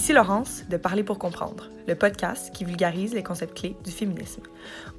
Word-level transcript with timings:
Ici 0.00 0.14
Laurence 0.14 0.64
de 0.70 0.78
Parler 0.78 1.02
pour 1.02 1.18
comprendre, 1.18 1.68
le 1.86 1.94
podcast 1.94 2.50
qui 2.54 2.64
vulgarise 2.64 3.12
les 3.12 3.22
concepts 3.22 3.54
clés 3.54 3.76
du 3.84 3.90
féminisme. 3.90 4.40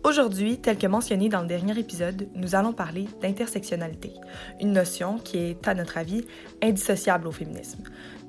Aujourd'hui, 0.03 0.59
tel 0.59 0.77
que 0.77 0.85
mentionné 0.85 1.27
dans 1.27 1.41
le 1.41 1.47
dernier 1.47 1.75
épisode, 1.79 2.27
nous 2.35 2.53
allons 2.53 2.71
parler 2.71 3.07
d'intersectionnalité, 3.19 4.13
une 4.59 4.73
notion 4.73 5.17
qui 5.17 5.39
est, 5.39 5.67
à 5.67 5.73
notre 5.73 5.97
avis, 5.97 6.23
indissociable 6.61 7.27
au 7.27 7.31
féminisme. 7.31 7.81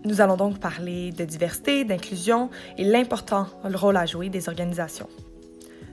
Nous 0.06 0.22
allons 0.22 0.38
donc 0.38 0.60
parler 0.60 1.12
de 1.12 1.26
diversité, 1.26 1.84
d'inclusion 1.84 2.48
et 2.78 2.84
l'important 2.84 3.48
rôle 3.64 3.98
à 3.98 4.06
jouer 4.06 4.30
des 4.30 4.48
organisations. 4.48 5.10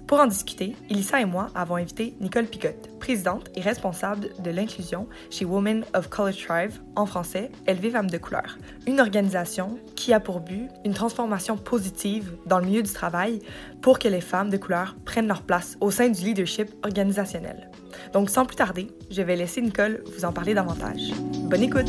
Pour 0.10 0.22
en 0.22 0.26
discuter, 0.26 0.76
Elissa 0.90 1.22
et 1.22 1.26
moi 1.26 1.52
avons 1.54 1.76
invité 1.76 2.16
Nicole 2.20 2.48
Picotte, 2.48 2.90
présidente 3.00 3.52
et 3.56 3.62
responsable 3.62 4.30
de 4.40 4.50
l'inclusion 4.50 5.08
chez 5.30 5.46
Women 5.46 5.86
of 5.94 6.10
Color 6.10 6.34
Thrive, 6.34 6.82
en 6.96 7.06
français, 7.06 7.52
Élever 7.68 7.92
femmes 7.92 8.10
de 8.10 8.18
couleur, 8.18 8.58
une 8.88 9.00
organisation 9.02 9.78
qui 9.96 10.12
a 10.12 10.20
pour 10.20 10.40
but 10.40 10.68
une 10.84 10.96
transformation 10.96 11.58
positive 11.58 12.34
dans 12.48 12.58
le 12.58 12.66
milieu 12.66 12.82
du 12.82 12.92
travail 12.92 13.40
pour 13.84 14.00
que 14.00 14.08
les 14.08 14.20
femmes 14.20 14.50
de 14.50 14.58
couleur 14.58 14.96
prennent 15.06 15.28
leur 15.28 15.44
place 15.44 15.78
au 15.80 15.92
sein 15.92 16.10
du 16.10 16.24
leadership 16.24 16.72
organisationnel. 16.84 17.70
Donc 18.12 18.32
sans 18.32 18.48
plus 18.48 18.56
tarder, 18.56 18.88
je 19.12 19.22
vais 19.22 19.36
laisser 19.36 19.62
Nicole 19.62 20.04
vous 20.18 20.26
en 20.26 20.34
parler 20.34 20.56
davantage. 20.56 21.12
Bonne 21.44 21.62
écoute! 21.62 21.86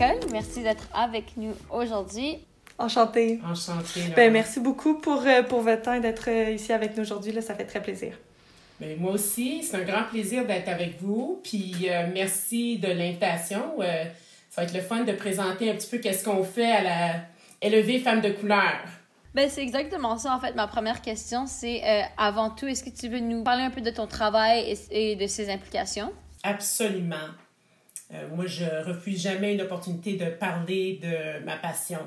Nicole, 0.00 0.30
merci 0.32 0.62
d'être 0.62 0.88
avec 0.94 1.36
nous 1.36 1.52
aujourd'hui. 1.70 2.38
Enchantée. 2.78 3.38
Enchantée. 3.44 4.04
Ben, 4.16 4.32
merci 4.32 4.58
beaucoup 4.58 4.94
pour, 4.94 5.22
euh, 5.26 5.42
pour 5.42 5.60
votre 5.60 5.82
temps 5.82 5.92
et 5.92 6.00
d'être 6.00 6.30
euh, 6.30 6.52
ici 6.52 6.72
avec 6.72 6.96
nous 6.96 7.02
aujourd'hui. 7.02 7.34
Ça 7.42 7.54
fait 7.54 7.66
très 7.66 7.82
plaisir. 7.82 8.14
Ben, 8.80 8.98
moi 8.98 9.12
aussi, 9.12 9.62
c'est 9.62 9.76
un 9.76 9.84
grand 9.84 10.04
plaisir 10.04 10.46
d'être 10.46 10.68
avec 10.68 11.02
vous. 11.02 11.40
Puis 11.44 11.90
euh, 11.90 12.06
merci 12.14 12.78
de 12.78 12.88
l'invitation. 12.88 13.76
ça 14.48 14.62
va 14.62 14.62
être 14.62 14.74
le 14.74 14.80
fun 14.80 15.04
de 15.04 15.12
présenter 15.12 15.70
un 15.70 15.74
petit 15.74 15.90
peu 15.90 15.98
qu'est-ce 15.98 16.24
qu'on 16.24 16.44
fait 16.44 16.72
à 16.72 16.82
la 16.82 17.14
Élever 17.60 17.98
Femmes 17.98 18.22
de 18.22 18.30
couleur. 18.30 18.80
Ben, 19.34 19.50
c'est 19.50 19.62
exactement 19.62 20.16
ça. 20.16 20.34
En 20.34 20.40
fait, 20.40 20.54
ma 20.54 20.66
première 20.66 21.02
question, 21.02 21.44
c'est 21.46 21.82
avant 22.16 22.48
tout, 22.48 22.66
est-ce 22.66 22.82
que 22.82 22.90
tu 22.90 23.08
veux 23.08 23.20
nous 23.20 23.44
parler 23.44 23.64
un 23.64 23.70
peu 23.70 23.82
de 23.82 23.90
ton 23.90 24.06
travail 24.06 24.74
et 24.90 25.16
de 25.16 25.26
ses 25.26 25.50
implications? 25.50 26.10
Absolument. 26.42 27.28
Euh, 28.12 28.28
moi, 28.34 28.46
je 28.46 28.64
refuse 28.86 29.22
jamais 29.22 29.54
une 29.54 29.62
opportunité 29.62 30.14
de 30.14 30.26
parler 30.26 31.00
de 31.02 31.44
ma 31.44 31.56
passion. 31.56 32.00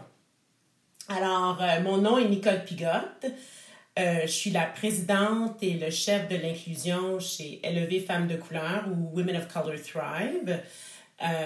Alors, 1.07 1.61
euh, 1.61 1.81
mon 1.81 1.97
nom 1.97 2.17
est 2.17 2.27
Nicole 2.27 2.65
Pigotte. 2.65 3.25
Euh, 3.99 4.21
je 4.23 4.31
suis 4.31 4.49
la 4.49 4.65
présidente 4.65 5.61
et 5.61 5.75
le 5.75 5.91
chef 5.91 6.27
de 6.27 6.35
l'inclusion 6.35 7.19
chez 7.19 7.59
Élever 7.63 7.99
Femmes 7.99 8.27
de 8.27 8.35
couleur 8.35 8.85
ou 8.87 9.15
Women 9.15 9.37
of 9.37 9.47
Color 9.47 9.79
Thrive. 9.81 10.59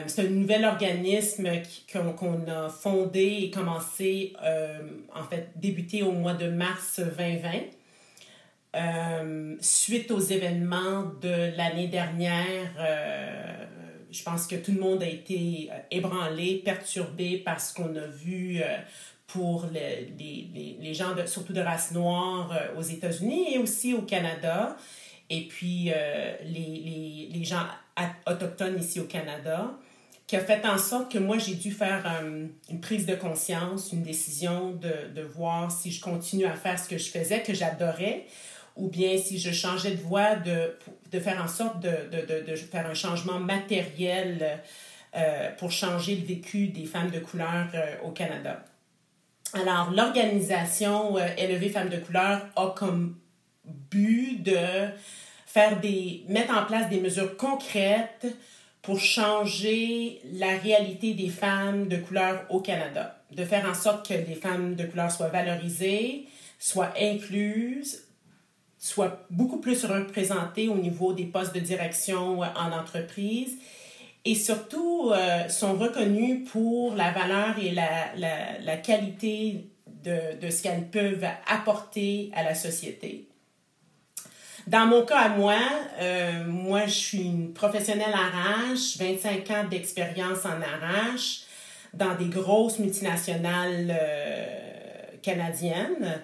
c'est 0.08 0.26
un 0.26 0.30
nouvel 0.30 0.66
organisme 0.66 1.48
qu'on 1.92 2.48
a 2.48 2.70
fondé 2.70 3.42
et 3.44 3.52
commencé, 3.52 4.34
en 5.14 5.24
fait, 5.24 5.50
débuté 5.58 6.02
au 6.04 6.14
mois 6.14 6.34
de 6.34 6.48
mars 6.48 7.00
2020. 7.00 9.60
suite 9.60 10.10
aux 10.10 10.22
événements 10.22 11.04
de 11.22 11.56
l'année 11.58 11.90
dernière, 11.90 12.72
je 14.12 14.24
pense 14.24 14.48
que 14.48 14.56
tout 14.56 14.72
le 14.72 14.80
monde 14.80 15.04
a 15.04 15.08
été 15.08 15.70
euh, 15.72 15.78
ébranlé, 15.92 16.62
perturbé 16.64 17.38
par 17.38 17.60
ce 17.60 17.74
qu'on 17.74 17.96
a 17.96 18.08
vu 18.08 18.62
euh, 18.62 18.78
pour 19.28 19.68
les, 19.72 20.14
les, 20.18 20.78
les, 20.80 20.94
gens, 20.94 21.14
surtout 21.26 21.54
de 21.54 21.62
race 21.62 21.92
noire 21.92 22.52
euh, 22.54 22.80
aux 22.80 22.84
États-Unis 22.84 23.56
et 23.56 23.58
aussi 23.58 23.94
au 23.94 24.02
Canada, 24.02 24.78
et 25.30 25.42
puis 25.48 25.92
les, 26.46 27.30
les, 27.34 27.44
gens 27.44 27.66
autochtones 28.26 28.80
ici 28.80 29.02
au 29.02 29.04
Canada, 29.04 29.74
qui 30.26 30.38
a 30.38 30.40
fait 30.40 30.66
en 30.66 30.78
sorte 30.78 31.12
que 31.12 31.18
moi, 31.18 31.38
j'ai 31.38 31.56
dû 31.56 31.70
faire 31.70 32.06
une 32.70 32.80
prise 32.80 33.06
de 33.06 33.16
conscience, 33.16 33.92
une 33.92 34.04
décision 34.04 34.72
de, 34.72 35.12
de 35.14 35.22
voir 35.22 35.70
si 35.70 35.92
je 35.92 36.00
continue 36.00 36.46
à 36.46 36.54
faire 36.54 36.80
ce 36.80 36.88
que 36.88 36.98
je 36.98 37.10
faisais, 37.10 37.44
que 37.44 37.54
j'adorais, 37.54 38.26
ou 38.78 38.88
bien 38.90 39.18
si 39.18 39.40
je 39.40 39.52
changeais 39.52 39.92
de 39.92 40.02
voie, 40.02 40.36
de, 40.36 40.78
de 41.12 41.20
faire 41.20 41.42
en 41.44 41.48
sorte 41.48 41.80
de, 41.80 41.90
de, 42.12 42.50
de 42.50 42.56
faire 42.56 42.88
un 42.88 42.94
changement 42.94 43.40
matériel 43.40 44.62
euh, 45.16 45.50
pour 45.58 45.72
changer 45.72 46.16
le 46.16 46.26
vécu 46.26 46.68
des 46.68 46.86
femmes 46.86 47.10
de 47.10 47.20
couleur 47.20 47.68
euh, 47.74 47.96
au 48.04 48.12
Canada. 48.12 48.64
Alors, 49.54 49.92
l'organisation 49.92 51.18
euh, 51.18 51.26
Élever 51.38 51.70
femmes 51.70 51.90
de 51.90 51.98
couleur 51.98 52.46
a 52.56 52.74
comme 52.76 53.16
but 53.66 54.44
de 54.44 54.90
faire 55.46 55.80
des, 55.80 56.24
mettre 56.28 56.56
en 56.56 56.66
place 56.66 56.90
des 56.90 57.00
mesures 57.00 57.38
concrètes 57.38 58.28
pour 58.82 59.00
changer 59.00 60.22
la 60.34 60.58
réalité 60.58 61.14
des 61.14 61.30
femmes 61.30 61.88
de 61.88 61.98
couleur 61.98 62.46
au 62.50 62.60
Canada, 62.60 63.20
de 63.32 63.44
faire 63.44 63.68
en 63.68 63.74
sorte 63.74 64.08
que 64.08 64.14
les 64.14 64.36
femmes 64.36 64.76
de 64.76 64.86
couleur 64.86 65.12
soient 65.12 65.30
valorisées, 65.30 66.26
soient 66.60 66.94
incluses, 67.00 68.07
soient 68.78 69.26
beaucoup 69.30 69.60
plus 69.60 69.86
représentés 69.86 70.68
au 70.68 70.76
niveau 70.76 71.14
des 71.14 71.26
postes 71.26 71.54
de 71.54 71.60
direction 71.60 72.44
euh, 72.44 72.48
en 72.56 72.72
entreprise 72.72 73.58
et 74.26 74.36
surtout 74.36 75.12
euh, 75.12 75.48
sont 75.50 75.76
reconnus 75.76 76.48
pour 76.50 76.96
la 76.96 77.12
valeur 77.12 77.58
et 77.60 77.72
la, 77.72 78.16
la, 78.18 78.60
la 78.60 78.78
qualité 78.78 79.70
de, 80.04 80.40
de 80.40 80.50
ce 80.50 80.64
qu'elles 80.64 80.90
peuvent 80.90 81.26
apporter 81.48 82.32
à 82.36 82.44
la 82.44 82.54
société. 82.54 83.28
Dans 84.68 84.86
mon 84.86 85.06
cas 85.06 85.20
à 85.20 85.30
moi, 85.30 85.58
euh, 86.02 86.46
moi 86.46 86.86
je 86.88 86.94
suis 86.94 87.24
une 87.24 87.54
professionnelle 87.54 88.14
arrache, 88.14 88.98
25 88.98 89.52
ans 89.52 89.64
d'expérience 89.70 90.46
en 90.46 90.62
arrache 90.62 91.44
dans 91.94 92.16
des 92.16 92.28
grosses 92.28 92.78
multinationales 92.78 93.98
canadiennes. 95.24 96.22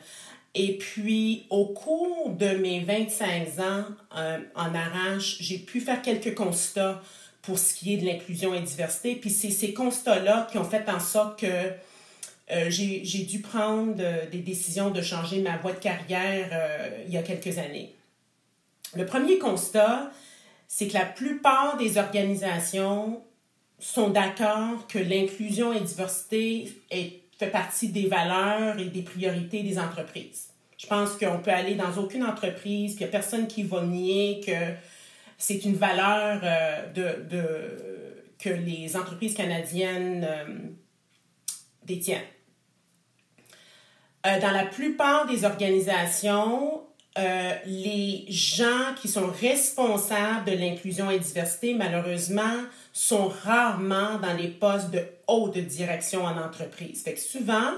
Et 0.56 0.78
puis, 0.78 1.46
au 1.50 1.66
cours 1.66 2.30
de 2.30 2.50
mes 2.58 2.82
25 2.82 3.60
ans 3.60 3.86
euh, 4.16 4.40
en 4.56 4.76
arrache, 4.76 5.38
j'ai 5.40 5.58
pu 5.58 5.82
faire 5.82 6.02
quelques 6.02 6.36
constats 6.36 7.02
pour 7.42 7.58
ce 7.58 7.74
qui 7.74 7.94
est 7.94 7.98
de 7.98 8.06
l'inclusion 8.06 8.54
et 8.54 8.62
diversité. 8.62 9.16
Puis 9.16 9.32
c'est 9.32 9.50
ces 9.50 9.74
constats-là 9.74 10.48
qui 10.52 10.58
ont 10.60 10.64
fait 10.64 10.88
en 10.90 11.00
sorte 11.00 11.40
que 11.40 11.48
euh, 12.52 12.70
j'ai 12.70 13.24
dû 13.24 13.40
prendre 13.40 13.96
euh, 14.00 14.30
des 14.30 14.40
décisions 14.40 14.92
de 14.92 15.02
changer 15.02 15.42
ma 15.42 15.58
voie 15.58 15.72
de 15.72 15.80
carrière 15.80 16.52
il 17.08 17.14
y 17.14 17.18
a 17.18 17.24
quelques 17.24 17.58
années. 17.58 17.96
Le 18.96 19.08
premier 19.08 19.40
constat, 19.40 20.12
c'est 20.68 20.88
que 20.88 20.94
la 20.94 21.06
plupart 21.06 21.78
des 21.78 21.98
organisations 21.98 23.24
sont 23.80 24.10
d'accord 24.10 24.88
que 24.88 25.00
l'inclusion 25.00 25.74
et 25.74 25.80
diversité 25.80 26.72
est 26.92 27.23
fait 27.38 27.48
partie 27.48 27.90
des 27.90 28.08
valeurs 28.08 28.80
et 28.80 28.86
des 28.86 29.02
priorités 29.02 29.64
des 29.64 29.80
entreprises. 29.80 30.50
Je 30.78 30.88
pense 30.88 31.12
qu'on 31.12 31.40
peut 31.40 31.52
aller 31.52 31.76
dans 31.76 31.98
aucune 31.98 32.24
entreprise, 32.24 32.96
qu'il 32.96 33.06
n'y 33.06 33.10
a 33.10 33.12
personne 33.12 33.48
qui 33.48 33.64
va 33.64 33.82
nier 33.84 34.42
que 34.46 34.52
c'est 35.38 35.66
une 35.66 35.76
valeur 35.76 36.42
euh, 36.44 36.88
de, 36.94 37.36
de, 37.36 38.26
que 38.40 38.50
les 38.50 38.96
entreprises 38.96 39.34
canadiennes 39.34 40.26
euh, 40.28 40.46
détiennent. 41.84 42.22
Euh, 44.26 44.40
dans 44.40 44.52
la 44.52 44.66
plupart 44.66 45.26
des 45.26 45.44
organisations, 45.44 46.84
les 47.66 48.26
gens 48.30 48.96
qui 49.00 49.08
sont 49.08 49.28
responsables 49.28 50.46
de 50.46 50.58
l'inclusion 50.58 51.12
et 51.12 51.20
diversité, 51.20 51.76
malheureusement, 51.76 52.64
sont 52.92 53.28
rarement 53.28 54.18
dans 54.18 54.34
les 54.34 54.48
postes 54.48 54.90
de 54.90 55.06
haute 55.28 55.58
direction 55.58 56.24
en 56.26 56.38
entreprise. 56.38 57.04
Fait 57.04 57.14
que 57.14 57.20
souvent, 57.20 57.74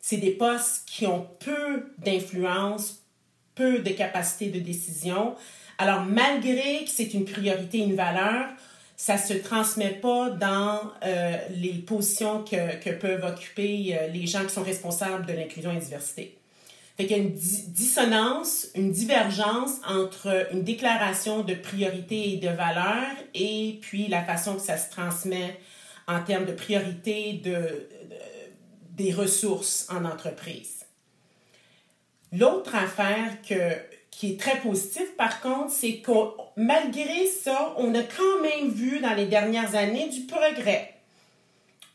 c'est 0.00 0.18
des 0.18 0.32
postes 0.32 0.84
qui 0.86 1.06
ont 1.06 1.26
peu 1.40 1.92
d'influence, 1.98 3.02
peu 3.54 3.78
de 3.78 3.90
capacité 3.90 4.50
de 4.50 4.60
décision. 4.60 5.34
Alors, 5.78 6.04
malgré 6.04 6.84
que 6.84 6.90
c'est 6.90 7.14
une 7.14 7.24
priorité, 7.24 7.78
une 7.78 7.96
valeur, 7.96 8.48
ça 8.96 9.18
se 9.18 9.34
transmet 9.34 9.90
pas 9.90 10.30
dans 10.30 10.80
euh, 11.04 11.36
les 11.50 11.74
positions 11.74 12.44
que, 12.44 12.76
que 12.82 12.90
peuvent 12.90 13.24
occuper 13.24 13.96
euh, 13.98 14.08
les 14.08 14.26
gens 14.26 14.44
qui 14.44 14.54
sont 14.54 14.62
responsables 14.62 15.26
de 15.26 15.32
l'inclusion 15.32 15.70
et 15.72 15.74
la 15.74 15.80
diversité. 15.80 16.38
Fait 16.96 17.06
qu'il 17.06 17.16
y 17.16 17.20
a 17.20 17.22
une 17.22 17.32
dissonance, 17.32 18.68
une 18.76 18.92
divergence 18.92 19.72
entre 19.88 20.46
une 20.52 20.62
déclaration 20.62 21.42
de 21.42 21.54
priorité 21.54 22.34
et 22.34 22.36
de 22.36 22.48
valeur 22.48 23.10
et 23.34 23.78
puis 23.82 24.06
la 24.06 24.22
façon 24.22 24.54
que 24.54 24.62
ça 24.62 24.76
se 24.76 24.90
transmet 24.90 25.58
en 26.06 26.22
termes 26.22 26.46
de 26.46 26.52
priorité 26.52 27.34
de, 27.34 27.88
des 28.96 29.12
ressources 29.12 29.88
en 29.90 30.04
entreprise. 30.04 30.84
L'autre 32.32 32.74
affaire 32.74 33.40
que, 33.48 33.76
qui 34.10 34.32
est 34.32 34.40
très 34.40 34.58
positive, 34.60 35.14
par 35.16 35.40
contre, 35.40 35.70
c'est 35.70 35.98
que 35.98 36.12
malgré 36.56 37.26
ça, 37.26 37.74
on 37.78 37.94
a 37.94 38.02
quand 38.02 38.42
même 38.42 38.70
vu 38.70 39.00
dans 39.00 39.14
les 39.14 39.26
dernières 39.26 39.74
années 39.74 40.08
du 40.08 40.22
progrès. 40.22 40.94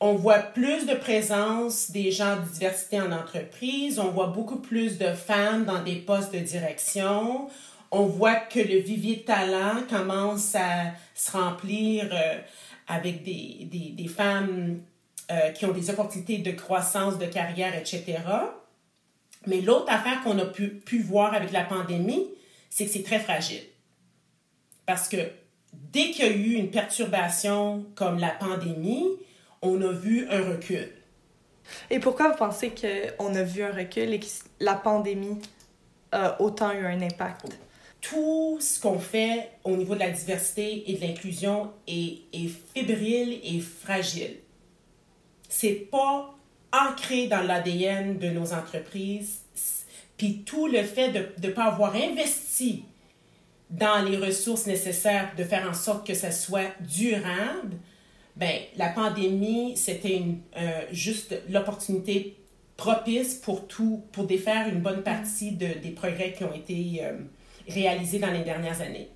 On 0.01 0.13
voit 0.13 0.39
plus 0.39 0.85
de 0.85 0.95
présence 0.95 1.91
des 1.91 2.09
gens 2.11 2.37
de 2.37 2.47
diversité 2.53 3.01
en 3.01 3.11
entreprise. 3.11 3.99
On 3.99 4.11
voit 4.11 4.27
beaucoup 4.27 4.59
plus 4.59 4.97
de 4.97 5.11
femmes 5.11 5.65
dans 5.65 5.83
des 5.83 5.97
postes 5.97 6.33
de 6.33 6.39
direction. 6.39 7.49
On 7.91 8.05
voit 8.05 8.35
que 8.35 8.59
le 8.59 8.79
vivier 8.79 9.17
de 9.17 9.21
talent 9.23 9.83
commence 9.89 10.55
à 10.55 10.93
se 11.15 11.31
remplir 11.31 12.07
euh, 12.13 12.37
avec 12.89 13.23
des, 13.23 13.67
des, 13.71 13.91
des 13.91 14.07
femmes 14.07 14.81
euh, 15.31 15.51
qui 15.51 15.65
ont 15.65 15.71
des 15.71 15.89
opportunités 15.89 16.39
de 16.39 16.51
croissance, 16.51 17.17
de 17.19 17.25
carrière, 17.27 17.77
etc. 17.77 18.17
Mais 19.45 19.61
l'autre 19.61 19.91
affaire 19.91 20.21
qu'on 20.23 20.37
a 20.39 20.45
pu, 20.45 20.69
pu 20.69 21.01
voir 21.01 21.33
avec 21.33 21.51
la 21.51 21.63
pandémie, 21.63 22.27
c'est 22.69 22.85
que 22.85 22.91
c'est 22.91 23.03
très 23.03 23.19
fragile. 23.19 23.61
Parce 24.85 25.07
que 25.07 25.17
dès 25.71 26.09
qu'il 26.09 26.25
y 26.25 26.27
a 26.27 26.31
eu 26.31 26.53
une 26.53 26.71
perturbation 26.71 27.85
comme 27.95 28.17
la 28.17 28.31
pandémie, 28.31 29.05
on 29.61 29.79
a 29.81 29.91
vu 29.91 30.27
un 30.29 30.41
recul. 30.49 30.89
Et 31.91 31.99
pourquoi 31.99 32.29
vous 32.29 32.37
pensez 32.37 32.71
qu'on 32.71 33.35
a 33.35 33.43
vu 33.43 33.61
un 33.61 33.71
recul 33.71 34.11
et 34.11 34.19
que 34.19 34.25
la 34.59 34.73
pandémie 34.73 35.39
a 36.11 36.41
autant 36.41 36.71
eu 36.71 36.85
un 36.85 37.01
impact? 37.01 37.45
Tout 38.01 38.57
ce 38.61 38.79
qu'on 38.79 38.99
fait 38.99 39.51
au 39.63 39.75
niveau 39.75 39.93
de 39.93 39.99
la 39.99 40.09
diversité 40.09 40.89
et 40.89 40.95
de 40.95 41.01
l'inclusion 41.01 41.71
est, 41.87 42.19
est 42.33 42.49
fébrile 42.73 43.39
et 43.43 43.59
fragile. 43.59 44.37
C'est 45.49 45.87
pas 45.91 46.35
ancré 46.71 47.27
dans 47.27 47.41
l'ADN 47.41 48.17
de 48.17 48.29
nos 48.29 48.53
entreprises. 48.53 49.41
Puis 50.17 50.43
tout 50.45 50.67
le 50.67 50.83
fait 50.83 51.11
de 51.11 51.47
ne 51.47 51.51
pas 51.51 51.65
avoir 51.65 51.95
investi 51.95 52.83
dans 53.69 54.03
les 54.03 54.17
ressources 54.17 54.65
nécessaires 54.65 55.31
de 55.37 55.43
faire 55.43 55.67
en 55.69 55.73
sorte 55.73 56.05
que 56.05 56.13
ça 56.13 56.31
soit 56.31 56.71
durable, 56.81 57.77
ben, 58.35 58.61
la 58.77 58.89
pandémie, 58.89 59.75
c'était 59.75 60.21
euh, 60.57 60.81
juste 60.91 61.35
l'opportunité 61.49 62.37
propice 62.77 63.35
pour 63.35 63.67
tout, 63.67 64.03
pour 64.13 64.23
défaire 64.23 64.69
une 64.69 64.79
bonne 64.79 65.03
partie 65.03 65.51
de, 65.51 65.67
des 65.81 65.91
progrès 65.91 66.33
qui 66.33 66.45
ont 66.45 66.53
été 66.53 67.01
euh, 67.03 67.17
réalisés 67.69 68.19
dans 68.19 68.31
les 68.31 68.43
dernières 68.43 68.81
années. 68.81 69.09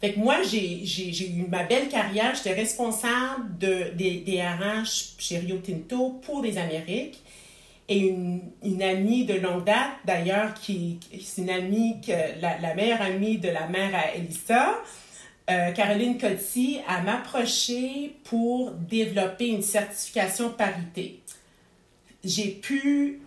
Fait 0.00 0.16
moi, 0.16 0.36
j'ai 0.42 1.28
eu 1.28 1.46
ma 1.48 1.64
belle 1.64 1.88
carrière. 1.88 2.34
J'étais 2.34 2.54
responsable 2.54 3.58
de, 3.58 3.90
des, 3.94 4.20
des 4.20 4.40
RH 4.40 5.16
chez 5.18 5.38
Rio 5.38 5.58
Tinto 5.58 6.20
pour 6.22 6.42
les 6.42 6.56
Amériques. 6.56 7.20
Et 7.88 8.00
une, 8.00 8.42
une 8.62 8.82
amie 8.82 9.24
de 9.24 9.34
longue 9.34 9.64
date, 9.64 9.92
d'ailleurs, 10.04 10.52
qui, 10.54 11.00
c'est 11.24 11.42
une 11.42 11.50
amie, 11.50 12.00
que, 12.06 12.12
la, 12.40 12.58
la, 12.58 12.74
meilleure 12.74 13.00
amie 13.00 13.38
de 13.38 13.48
la 13.48 13.66
mère 13.66 13.94
à 13.94 14.14
Elissa, 14.14 14.74
euh, 15.50 15.72
Caroline 15.72 16.18
Coty, 16.18 16.80
a 16.86 17.00
m'approché 17.00 18.14
pour 18.24 18.72
développer 18.72 19.48
une 19.48 19.62
certification 19.62 20.50
parité. 20.50 21.20
J'ai 22.22 22.48
pu 22.48 23.22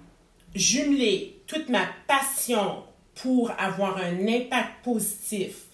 jumeler 0.54 1.42
toute 1.48 1.70
ma 1.70 1.88
passion 2.08 2.84
pour 3.16 3.52
avoir 3.58 3.98
un 3.98 4.28
impact 4.28 4.84
positif 4.84 5.66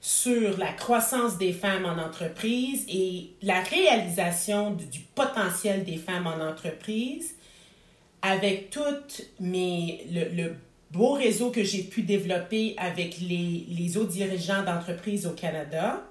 sur 0.00 0.56
la 0.58 0.72
croissance 0.72 1.36
des 1.36 1.52
femmes 1.52 1.84
en 1.84 1.98
entreprise 2.00 2.84
et 2.88 3.30
la 3.42 3.60
réalisation 3.60 4.70
du, 4.70 5.00
potentiel 5.14 5.84
des 5.84 5.96
femmes 5.96 6.26
en 6.26 6.40
entreprise 6.48 7.34
avec 8.22 8.70
tout 8.70 8.80
mes, 9.40 10.06
le, 10.10 10.42
le 10.42 10.54
beau 10.90 11.12
réseau 11.12 11.50
que 11.50 11.64
j'ai 11.64 11.82
pu 11.82 12.02
développer 12.02 12.74
avec 12.78 13.18
les, 13.20 13.66
les 13.68 13.96
autres 13.96 14.12
dirigeants 14.12 14.62
d'entreprises 14.62 15.26
au 15.26 15.32
Canada, 15.32 16.02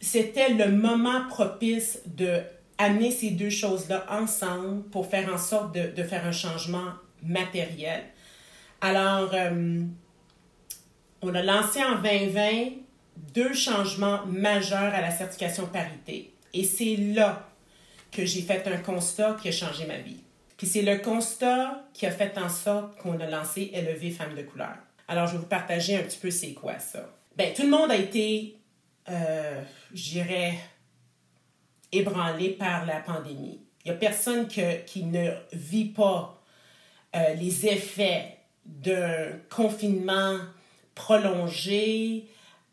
c'était 0.00 0.50
le 0.50 0.70
moment 0.70 1.26
propice 1.28 2.00
de 2.06 2.40
amener 2.78 3.10
ces 3.10 3.30
deux 3.30 3.50
choses-là 3.50 4.06
ensemble 4.08 4.82
pour 4.90 5.06
faire 5.06 5.32
en 5.32 5.38
sorte 5.38 5.74
de, 5.74 5.90
de, 5.90 6.02
faire 6.04 6.24
un 6.24 6.32
changement 6.32 6.92
matériel. 7.24 8.04
Alors, 8.80 9.30
euh, 9.34 9.82
on 11.22 11.34
a 11.34 11.42
lancé 11.42 11.82
en 11.82 11.96
2020 11.96 12.70
deux 13.34 13.52
changements 13.52 14.24
majeurs 14.26 14.94
à 14.94 15.00
la 15.00 15.10
certification 15.10 15.66
parité. 15.66 16.32
Et 16.54 16.64
c'est 16.64 16.96
là 16.96 17.48
que 18.10 18.24
j'ai 18.24 18.42
fait 18.42 18.66
un 18.66 18.78
constat 18.78 19.36
qui 19.40 19.48
a 19.48 19.52
changé 19.52 19.86
ma 19.86 19.98
vie. 19.98 20.22
Puis 20.56 20.66
c'est 20.66 20.82
le 20.82 20.98
constat 20.98 21.84
qui 21.92 22.06
a 22.06 22.10
fait 22.10 22.36
en 22.38 22.48
sorte 22.48 22.96
qu'on 22.98 23.18
a 23.20 23.26
lancé 23.26 23.70
Élever 23.72 24.10
Femmes 24.10 24.34
de 24.34 24.42
couleur. 24.42 24.76
Alors, 25.06 25.26
je 25.26 25.32
vais 25.32 25.38
vous 25.38 25.46
partager 25.46 25.96
un 25.96 26.02
petit 26.02 26.18
peu 26.18 26.30
c'est 26.30 26.52
quoi 26.52 26.78
ça. 26.78 27.10
Bien, 27.36 27.52
tout 27.54 27.62
le 27.62 27.70
monde 27.70 27.90
a 27.90 27.96
été, 27.96 28.56
euh, 29.08 29.62
je 29.94 30.02
dirais, 30.02 30.54
ébranlé 31.92 32.50
par 32.50 32.84
la 32.86 33.00
pandémie. 33.00 33.60
Il 33.84 33.90
n'y 33.90 33.96
a 33.96 33.98
personne 33.98 34.48
qui 34.48 35.04
ne 35.04 35.30
vit 35.52 35.86
pas 35.86 36.42
euh, 37.16 37.34
les 37.34 37.66
effets 37.66 38.38
d'un 38.66 39.30
confinement 39.48 40.38
prolongé, 40.98 42.26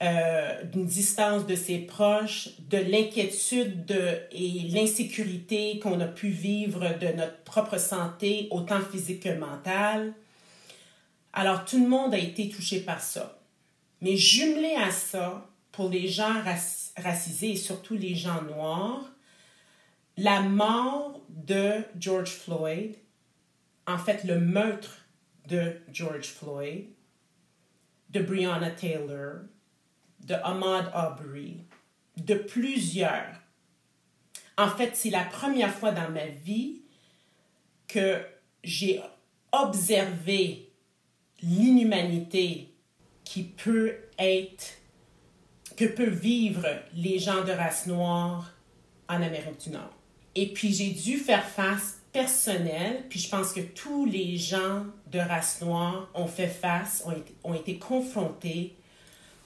euh, 0.04 0.64
d'une 0.66 0.88
distance 0.88 1.46
de 1.46 1.56
ses 1.56 1.78
proches, 1.78 2.50
de 2.70 2.78
l'inquiétude 2.78 4.28
et 4.32 4.68
l'insécurité 4.70 5.80
qu'on 5.80 6.02
a 6.02 6.08
pu 6.08 6.30
vivre 6.30 6.98
de 7.00 7.08
notre 7.16 7.38
propre 7.44 7.78
santé, 7.78 8.48
autant 8.52 8.82
physique 8.82 9.24
que 9.24 9.38
mentale. 9.38 10.14
Alors 11.32 11.64
tout 11.64 11.82
le 11.82 11.88
monde 11.88 12.14
a 12.14 12.18
été 12.18 12.50
touché 12.50 12.82
par 12.82 13.00
ça. 13.00 13.40
Mais 14.02 14.18
jumelé 14.18 14.76
à 14.76 14.92
ça, 14.92 15.48
pour 15.72 15.90
les 15.90 16.08
gens 16.08 16.42
racisés 16.98 17.52
et 17.52 17.56
surtout 17.56 17.96
les 17.96 18.16
gens 18.16 18.42
noirs, 18.42 19.06
la 20.18 20.42
mort 20.42 21.22
de 21.30 21.84
George 22.00 22.32
Floyd, 22.32 22.96
en 23.88 23.98
fait 23.98 24.24
le 24.24 24.40
meurtre 24.40 25.06
de 25.48 25.76
George 25.94 26.28
Floyd, 26.28 26.86
de 28.10 28.22
Breonna 28.22 28.72
Taylor, 28.72 29.42
de 30.22 30.34
Ahmad 30.36 30.92
Aubrey, 30.96 31.58
de 32.18 32.36
plusieurs. 32.36 33.34
En 34.58 34.70
fait, 34.70 34.96
c'est 34.96 35.10
la 35.10 35.24
première 35.24 35.74
fois 35.74 35.92
dans 35.92 36.10
ma 36.10 36.28
vie 36.28 36.82
que 37.88 38.22
j'ai 38.64 39.02
observé 39.52 40.72
l'inhumanité 41.42 42.74
qui 43.24 43.44
peut 43.44 43.96
être, 44.18 44.78
que 45.76 45.86
peuvent 45.86 46.10
vivre 46.10 46.66
les 46.96 47.20
gens 47.20 47.44
de 47.44 47.52
race 47.52 47.86
noire 47.86 48.54
en 49.10 49.22
Amérique 49.22 49.62
du 49.62 49.70
Nord. 49.72 49.94
Et 50.36 50.48
puis 50.54 50.74
j'ai 50.74 50.92
dû 50.92 51.18
faire 51.18 51.46
face 51.46 52.00
personnel, 52.12 53.06
puis 53.10 53.20
je 53.20 53.30
pense 53.30 53.52
que 53.52 53.60
tous 53.60 54.06
les 54.06 54.38
gens 54.38 54.86
de 55.16 55.20
race 55.20 55.62
noire 55.62 56.10
ont 56.14 56.28
fait 56.28 56.48
face, 56.48 57.04
ont 57.06 57.12
été, 57.12 57.34
ont 57.44 57.54
été 57.54 57.78
confrontés 57.78 58.76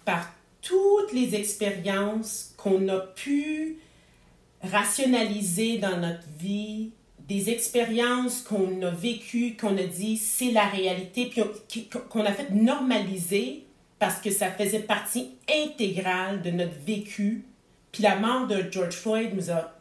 par 0.03 0.33
toutes 0.61 1.13
les 1.13 1.35
expériences 1.35 2.53
qu'on 2.57 2.87
a 2.89 2.99
pu 2.99 3.77
rationaliser 4.63 5.77
dans 5.77 5.97
notre 5.97 6.27
vie, 6.39 6.91
des 7.27 7.51
expériences 7.51 8.41
qu'on 8.41 8.81
a 8.81 8.89
vécues, 8.89 9.55
qu'on 9.55 9.77
a 9.77 9.83
dit 9.83 10.17
c'est 10.17 10.51
la 10.51 10.65
réalité, 10.65 11.31
puis 11.67 11.87
qu'on 12.09 12.25
a 12.25 12.31
fait 12.31 12.49
normaliser 12.49 13.65
parce 13.99 14.19
que 14.19 14.31
ça 14.31 14.51
faisait 14.51 14.79
partie 14.79 15.35
intégrale 15.47 16.41
de 16.41 16.49
notre 16.49 16.77
vécu. 16.85 17.45
Puis 17.91 18.01
la 18.01 18.15
mort 18.15 18.47
de 18.47 18.65
George 18.71 18.95
Floyd 18.95 19.35
nous 19.35 19.51
a 19.51 19.75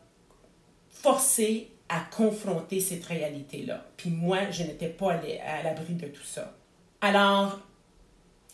forcé 0.90 1.70
à 1.88 2.00
confronter 2.00 2.80
cette 2.80 3.04
réalité-là. 3.04 3.84
Puis 3.96 4.10
moi, 4.10 4.50
je 4.50 4.62
n'étais 4.62 4.88
pas 4.88 5.12
à 5.12 5.62
l'abri 5.62 5.94
de 5.94 6.06
tout 6.06 6.24
ça. 6.24 6.54
Alors, 7.00 7.60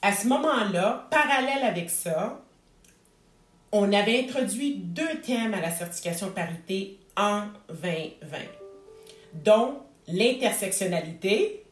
à 0.03 0.13
ce 0.13 0.29
moment-là, 0.29 1.09
parallèle 1.11 1.65
avec 1.65 1.91
ça, 1.91 2.41
on 3.73 3.93
avait 3.93 4.21
introduit 4.21 4.77
deux 4.77 5.21
thèmes 5.21 5.55
à 5.55 5.61
la 5.61 5.71
certification 5.71 6.31
parité 6.31 6.99
en 7.17 7.47
2020, 7.71 8.39
dont 9.45 9.79
l'intersectionnalité 10.07 11.65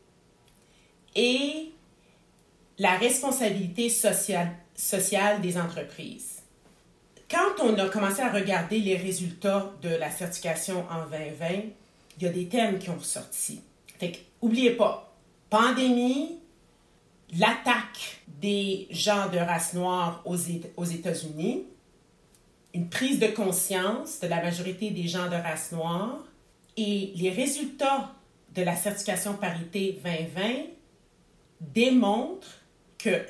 et 1.15 1.73
la 2.79 2.97
responsabilité 2.97 3.89
sociale, 3.89 4.51
sociale 4.75 5.41
des 5.43 5.59
entreprises. 5.59 6.32
Quand 7.33 7.65
on 7.65 7.79
a 7.79 7.89
commencé 7.89 8.21
à 8.21 8.31
regarder 8.31 8.79
les 8.79 8.97
résultats 8.97 9.73
de 9.81 9.89
la 9.89 10.11
certification 10.11 10.85
en 10.91 11.07
2020, 11.07 11.49
il 12.19 12.23
y 12.23 12.27
a 12.27 12.29
des 12.29 12.47
thèmes 12.47 12.79
qui 12.79 12.91
ont 12.91 12.99
ressorti. 12.99 13.63
Fait 13.99 14.13
que, 14.13 14.19
oubliez 14.43 14.73
pas, 14.73 15.11
pandémie, 15.49 16.39
l'attaque 17.39 18.21
des 18.27 18.87
gens 18.91 19.31
de 19.31 19.39
race 19.39 19.73
noire 19.73 20.23
aux, 20.27 20.37
États-Unis, 20.37 21.65
une 22.75 22.91
prise 22.91 23.19
de 23.19 23.29
conscience 23.29 24.21
de 24.21 24.27
la 24.27 24.43
majorité 24.43 24.91
des 24.91 25.09
gens 25.09 25.31
de 25.31 25.37
race 25.37 25.73
noire 25.73 26.19
et 26.77 27.13
les 27.17 27.31
résultats 27.31 28.13
de 28.55 28.63
la 28.63 28.77
certification 28.77 29.35
parité 29.35 29.99
2020 30.05 30.43
démontrent 31.61 32.61
que 32.99 33.25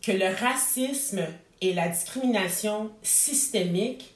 que 0.00 0.12
le 0.12 0.34
racisme 0.36 1.26
et 1.60 1.74
la 1.74 1.88
discrimination 1.88 2.90
systémique 3.02 4.14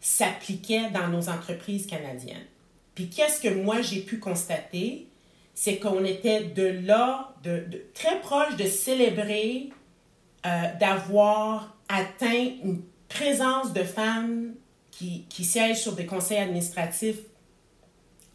s'appliquait 0.00 0.90
dans 0.90 1.08
nos 1.08 1.28
entreprises 1.28 1.86
canadiennes. 1.86 2.46
Puis 2.94 3.08
qu'est-ce 3.08 3.40
que 3.40 3.48
moi 3.48 3.82
j'ai 3.82 4.00
pu 4.00 4.18
constater, 4.18 5.08
c'est 5.54 5.78
qu'on 5.78 6.04
était 6.04 6.44
de 6.44 6.66
là, 6.86 7.34
de, 7.42 7.66
très 7.94 8.20
proche 8.20 8.56
de 8.56 8.66
célébrer 8.66 9.70
euh, 10.44 10.48
d'avoir 10.78 11.76
atteint 11.88 12.50
une 12.62 12.82
présence 13.08 13.72
de 13.72 13.82
femmes 13.82 14.54
qui, 14.90 15.24
qui 15.28 15.44
siègent 15.44 15.80
sur 15.80 15.92
des 15.92 16.06
conseils 16.06 16.38
administratifs 16.38 17.18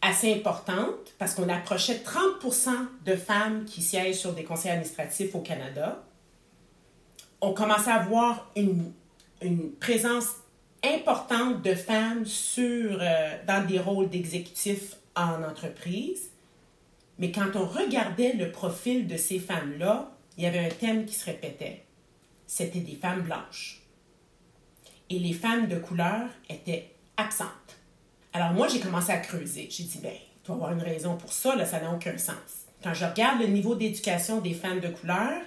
assez 0.01 0.33
importante 0.33 1.13
parce 1.17 1.35
qu'on 1.35 1.49
approchait 1.49 2.01
30% 2.03 2.69
de 3.05 3.15
femmes 3.15 3.65
qui 3.65 3.81
siègent 3.81 4.17
sur 4.17 4.33
des 4.33 4.43
conseils 4.43 4.71
administratifs 4.71 5.35
au 5.35 5.39
Canada. 5.39 6.03
On 7.41 7.53
commençait 7.53 7.91
à 7.91 7.95
avoir 7.95 8.51
une, 8.55 8.93
une 9.41 9.71
présence 9.71 10.35
importante 10.83 11.61
de 11.61 11.75
femmes 11.75 12.25
sur, 12.25 12.97
euh, 13.01 13.37
dans 13.47 13.65
des 13.65 13.79
rôles 13.79 14.09
d'exécutifs 14.09 14.95
en 15.15 15.43
entreprise. 15.43 16.31
Mais 17.19 17.31
quand 17.31 17.55
on 17.55 17.65
regardait 17.65 18.33
le 18.33 18.51
profil 18.51 19.07
de 19.07 19.17
ces 19.17 19.39
femmes-là, 19.39 20.11
il 20.37 20.43
y 20.43 20.47
avait 20.47 20.65
un 20.65 20.69
thème 20.69 21.05
qui 21.05 21.13
se 21.13 21.25
répétait. 21.25 21.83
C'était 22.47 22.79
des 22.79 22.95
femmes 22.95 23.21
blanches. 23.21 23.81
Et 25.09 25.19
les 25.19 25.33
femmes 25.33 25.67
de 25.67 25.77
couleur 25.77 26.29
étaient 26.49 26.91
absentes. 27.17 27.47
Alors 28.33 28.53
moi, 28.53 28.67
j'ai 28.67 28.79
commencé 28.79 29.11
à 29.11 29.17
creuser. 29.17 29.67
J'ai 29.69 29.83
dit, 29.83 29.99
ben, 30.01 30.13
il 30.13 30.47
doit 30.47 30.55
avoir 30.55 30.71
une 30.71 30.81
raison 30.81 31.17
pour 31.17 31.33
ça, 31.33 31.55
là, 31.55 31.65
ça 31.65 31.79
n'a 31.79 31.91
aucun 31.93 32.17
sens. 32.17 32.65
Quand 32.81 32.93
je 32.93 33.05
regarde 33.05 33.41
le 33.41 33.47
niveau 33.47 33.75
d'éducation 33.75 34.41
des 34.41 34.53
femmes 34.53 34.79
de 34.79 34.87
couleur, 34.87 35.41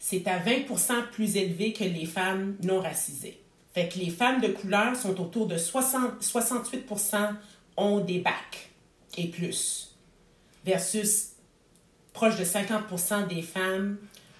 c'est 0.00 0.26
à 0.26 0.40
20% 0.40 1.10
plus 1.12 1.36
élevé 1.36 1.72
que 1.72 1.84
les 1.84 2.06
femmes 2.06 2.56
non 2.64 2.80
racisées. 2.80 3.38
Fait 3.72 3.88
que 3.88 3.98
les 3.98 4.10
femmes 4.10 4.40
de 4.40 4.48
couleur 4.48 4.96
sont 4.96 5.20
autour 5.20 5.46
de 5.46 5.56
60, 5.56 6.20
68% 6.22 7.34
ont 7.76 8.00
des 8.00 8.18
bacs 8.18 8.70
et 9.16 9.28
plus, 9.28 9.94
versus 10.64 11.32
proche 12.12 12.36
de 12.36 12.44
50% 12.44 13.28
des 13.28 13.42
femmes 13.42 13.98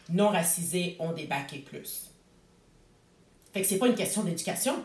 non 0.08 0.30
racisées 0.30 0.96
ont 0.98 1.12
des 1.12 1.26
bacs 1.26 1.52
et 1.52 1.58
plus. 1.58 2.10
Fait 3.52 3.60
que 3.60 3.66
c'est 3.66 3.78
pas 3.78 3.86
une 3.86 3.94
question 3.94 4.24
d'éducation. 4.24 4.84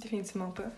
Définitivement 0.00 0.50
pas. 0.50 0.70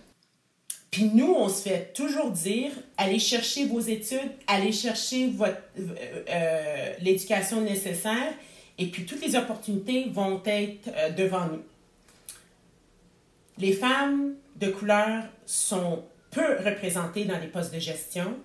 Puis 0.90 1.04
nous, 1.04 1.34
on 1.36 1.48
se 1.48 1.62
fait 1.62 1.92
toujours 1.92 2.30
dire, 2.30 2.70
allez 2.96 3.18
chercher 3.18 3.66
vos 3.66 3.80
études, 3.80 4.32
allez 4.46 4.72
chercher 4.72 5.28
votre, 5.28 5.60
euh, 5.78 6.24
euh, 6.30 6.94
l'éducation 7.02 7.60
nécessaire, 7.60 8.32
et 8.78 8.86
puis 8.86 9.04
toutes 9.04 9.24
les 9.24 9.36
opportunités 9.36 10.08
vont 10.10 10.40
être 10.44 10.88
euh, 10.96 11.10
devant 11.10 11.46
nous. 11.46 11.62
Les 13.58 13.72
femmes 13.72 14.34
de 14.56 14.68
couleur 14.68 15.24
sont 15.46 16.04
peu 16.30 16.58
représentées 16.64 17.24
dans 17.24 17.38
les 17.38 17.48
postes 17.48 17.74
de 17.74 17.80
gestion, 17.80 18.36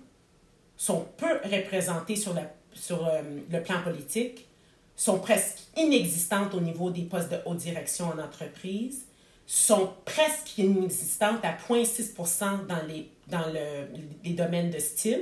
sont 0.76 1.06
peu 1.16 1.38
représentées 1.44 2.16
sur, 2.16 2.34
sur 2.72 3.08
le 3.50 3.62
plan 3.62 3.80
politique, 3.82 4.48
sont 4.96 5.20
presque 5.20 5.58
inexistantes 5.76 6.54
au 6.54 6.60
niveau 6.60 6.90
des 6.90 7.02
postes 7.02 7.30
de 7.30 7.36
haute 7.46 7.58
direction 7.58 8.06
en 8.06 8.18
entreprise 8.18 9.04
sont 9.46 9.92
presque 10.04 10.58
inexistantes 10.58 11.44
à 11.44 11.52
0,6 11.52 12.66
dans, 12.66 12.82
les, 12.86 13.10
dans 13.28 13.46
le, 13.52 13.88
les 14.24 14.32
domaines 14.32 14.70
de 14.70 14.78
STEAM, 14.78 15.20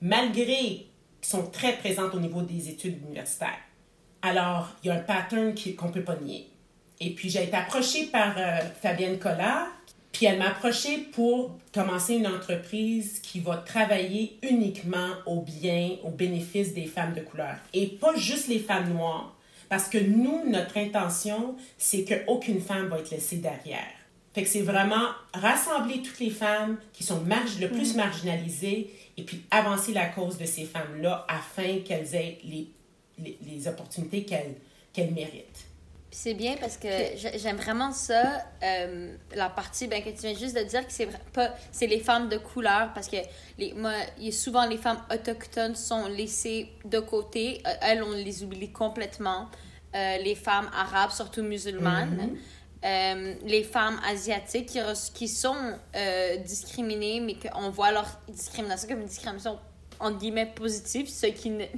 malgré 0.00 0.46
qu'ils 0.46 0.86
sont 1.22 1.46
très 1.46 1.76
présentes 1.76 2.14
au 2.14 2.20
niveau 2.20 2.42
des 2.42 2.68
études 2.68 3.02
universitaires. 3.02 3.58
Alors, 4.22 4.68
il 4.82 4.88
y 4.88 4.90
a 4.90 4.94
un 4.94 5.00
pattern 5.00 5.54
qu'on 5.76 5.88
ne 5.88 5.92
peut 5.92 6.02
pas 6.02 6.16
nier. 6.16 6.48
Et 7.00 7.10
puis, 7.10 7.30
j'ai 7.30 7.44
été 7.44 7.56
approchée 7.56 8.06
par 8.06 8.34
euh, 8.36 8.58
Fabienne 8.82 9.18
Collard, 9.18 9.68
puis 10.12 10.26
elle 10.26 10.38
m'a 10.38 10.48
approchée 10.48 10.98
pour 11.12 11.56
commencer 11.72 12.14
une 12.14 12.26
entreprise 12.26 13.20
qui 13.20 13.40
va 13.40 13.58
travailler 13.58 14.38
uniquement 14.42 15.10
au 15.26 15.42
bien, 15.42 15.90
au 16.02 16.10
bénéfice 16.10 16.74
des 16.74 16.86
femmes 16.86 17.14
de 17.14 17.20
couleur. 17.20 17.56
Et 17.72 17.86
pas 17.86 18.16
juste 18.16 18.48
les 18.48 18.58
femmes 18.58 18.92
noires, 18.92 19.36
parce 19.68 19.88
que 19.88 19.98
nous, 19.98 20.48
notre 20.48 20.78
intention, 20.78 21.56
c'est 21.76 22.04
qu'aucune 22.04 22.60
femme 22.60 22.88
va 22.88 22.98
être 22.98 23.10
laissée 23.10 23.36
derrière. 23.36 23.86
Fait 24.34 24.42
que 24.42 24.48
c'est 24.48 24.62
vraiment 24.62 25.08
rassembler 25.34 26.02
toutes 26.02 26.20
les 26.20 26.30
femmes 26.30 26.78
qui 26.92 27.02
sont 27.02 27.22
le 27.24 27.68
plus 27.68 27.94
mm. 27.94 27.96
marginalisées 27.96 28.90
et 29.16 29.22
puis 29.22 29.42
avancer 29.50 29.92
la 29.92 30.06
cause 30.06 30.38
de 30.38 30.44
ces 30.44 30.64
femmes-là 30.64 31.26
afin 31.28 31.78
qu'elles 31.84 32.14
aient 32.14 32.38
les, 32.44 32.68
les, 33.18 33.68
opportunités 33.68 34.24
qu'elles 34.24 34.54
qu'elles 34.92 35.12
méritent. 35.12 35.68
C'est 36.10 36.34
bien 36.34 36.56
parce 36.58 36.78
que 36.78 36.88
j'aime 37.36 37.56
vraiment 37.56 37.92
ça, 37.92 38.42
euh, 38.62 39.14
la 39.34 39.50
partie 39.50 39.86
ben, 39.86 40.02
que 40.02 40.08
tu 40.08 40.22
viens 40.22 40.34
juste 40.34 40.56
de 40.56 40.62
dire 40.62 40.86
que 40.86 40.92
c'est 40.92 41.08
pas 41.34 41.54
c'est 41.70 41.86
les 41.86 42.00
femmes 42.00 42.30
de 42.30 42.38
couleur 42.38 42.92
parce 42.94 43.08
que 43.08 43.18
les, 43.58 43.74
moi, 43.74 43.92
souvent 44.32 44.66
les 44.66 44.78
femmes 44.78 45.02
autochtones 45.12 45.76
sont 45.76 46.06
laissées 46.06 46.70
de 46.86 46.98
côté. 46.98 47.60
Euh, 47.66 47.74
elles, 47.82 48.02
on 48.02 48.12
les 48.12 48.42
oublie 48.42 48.72
complètement. 48.72 49.48
Euh, 49.94 50.16
les 50.18 50.34
femmes 50.34 50.70
arabes, 50.74 51.10
surtout 51.10 51.42
musulmanes. 51.42 52.36
Mm-hmm. 52.82 53.46
les 53.46 53.64
femmes 53.64 54.00
asiatiques 54.06 54.66
qui, 54.66 54.78
qui 55.12 55.28
sont 55.28 55.78
discriminées, 56.44 57.20
mais 57.20 57.34
qu'on 57.34 57.68
voit 57.70 57.92
leur 57.92 58.06
discrimination 58.28 58.88
comme 58.88 59.00
une 59.00 59.08
discrimination 59.08 59.58
entre 60.00 60.18
guillemets 60.18 60.52
positive, 60.54 61.08
ce 61.08 61.26
qui 61.26 61.50
n'est 61.50 61.72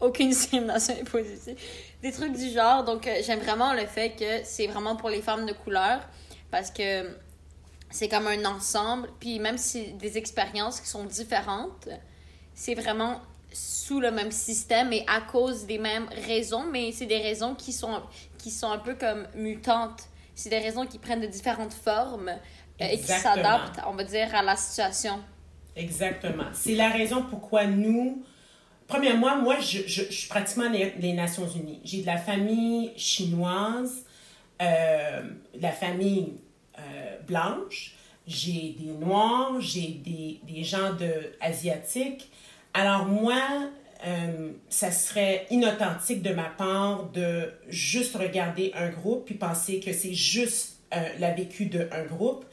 aucune 0.00 0.30
discrimination 0.30 0.94
est 0.96 1.04
positive 1.10 1.56
des 2.02 2.12
trucs 2.12 2.32
du 2.32 2.50
genre. 2.50 2.84
Donc, 2.84 3.06
euh, 3.06 3.20
j'aime 3.24 3.40
vraiment 3.40 3.72
le 3.72 3.86
fait 3.86 4.10
que 4.10 4.44
c'est 4.44 4.66
vraiment 4.66 4.96
pour 4.96 5.10
les 5.10 5.22
femmes 5.22 5.46
de 5.46 5.52
couleur 5.52 6.00
parce 6.50 6.70
que 6.70 7.16
c'est 7.90 8.08
comme 8.08 8.26
un 8.26 8.44
ensemble. 8.44 9.08
Puis, 9.20 9.38
même 9.38 9.58
si 9.58 9.92
des 9.94 10.18
expériences 10.18 10.80
qui 10.80 10.88
sont 10.88 11.04
différentes, 11.04 11.88
c'est 12.54 12.74
vraiment 12.74 13.20
sous 13.52 14.00
le 14.00 14.10
même 14.10 14.30
système 14.30 14.92
et 14.92 15.04
à 15.06 15.20
cause 15.20 15.66
des 15.66 15.78
mêmes 15.78 16.08
raisons, 16.26 16.64
mais 16.70 16.92
c'est 16.92 17.06
des 17.06 17.18
raisons 17.18 17.54
qui 17.54 17.72
sont, 17.72 18.02
qui 18.38 18.50
sont 18.50 18.70
un 18.70 18.78
peu 18.78 18.94
comme 18.94 19.26
mutantes. 19.34 20.08
C'est 20.34 20.50
des 20.50 20.58
raisons 20.58 20.86
qui 20.86 20.98
prennent 20.98 21.22
de 21.22 21.26
différentes 21.26 21.72
formes 21.72 22.28
euh, 22.28 22.84
et 22.84 22.98
qui 22.98 23.06
s'adaptent, 23.06 23.80
on 23.86 23.94
va 23.94 24.04
dire, 24.04 24.34
à 24.34 24.42
la 24.42 24.56
situation. 24.56 25.20
Exactement. 25.74 26.44
C'est 26.52 26.74
la 26.74 26.90
raison 26.90 27.24
pourquoi 27.28 27.66
nous, 27.66 28.22
Premièrement, 28.88 29.36
moi, 29.36 29.58
je, 29.58 29.80
je, 29.86 30.04
je 30.04 30.12
suis 30.12 30.28
pratiquement 30.28 30.70
les, 30.70 31.12
Nations 31.12 31.48
Unies. 31.48 31.80
J'ai 31.84 32.02
de 32.02 32.06
la 32.06 32.18
famille 32.18 32.92
chinoise, 32.96 34.04
euh, 34.62 35.22
la 35.60 35.72
famille 35.72 36.34
euh, 36.78 37.16
blanche, 37.26 37.94
j'ai 38.26 38.76
des 38.78 38.92
noirs, 38.92 39.60
j'ai 39.60 39.88
des, 39.88 40.40
des, 40.44 40.62
gens 40.62 40.94
de, 40.94 41.32
asiatiques. 41.40 42.30
Alors 42.74 43.06
moi, 43.06 43.40
euh, 44.06 44.52
ça 44.68 44.92
serait 44.92 45.46
inauthentique 45.50 46.22
de 46.22 46.32
ma 46.32 46.48
part 46.48 47.10
de 47.10 47.52
juste 47.68 48.14
regarder 48.16 48.72
un 48.76 48.90
groupe 48.90 49.26
puis 49.26 49.34
penser 49.34 49.80
que 49.80 49.92
c'est 49.92 50.14
juste 50.14 50.74
la 51.18 51.32
vécu 51.32 51.66
d'un 51.66 52.04
groupe 52.04 52.46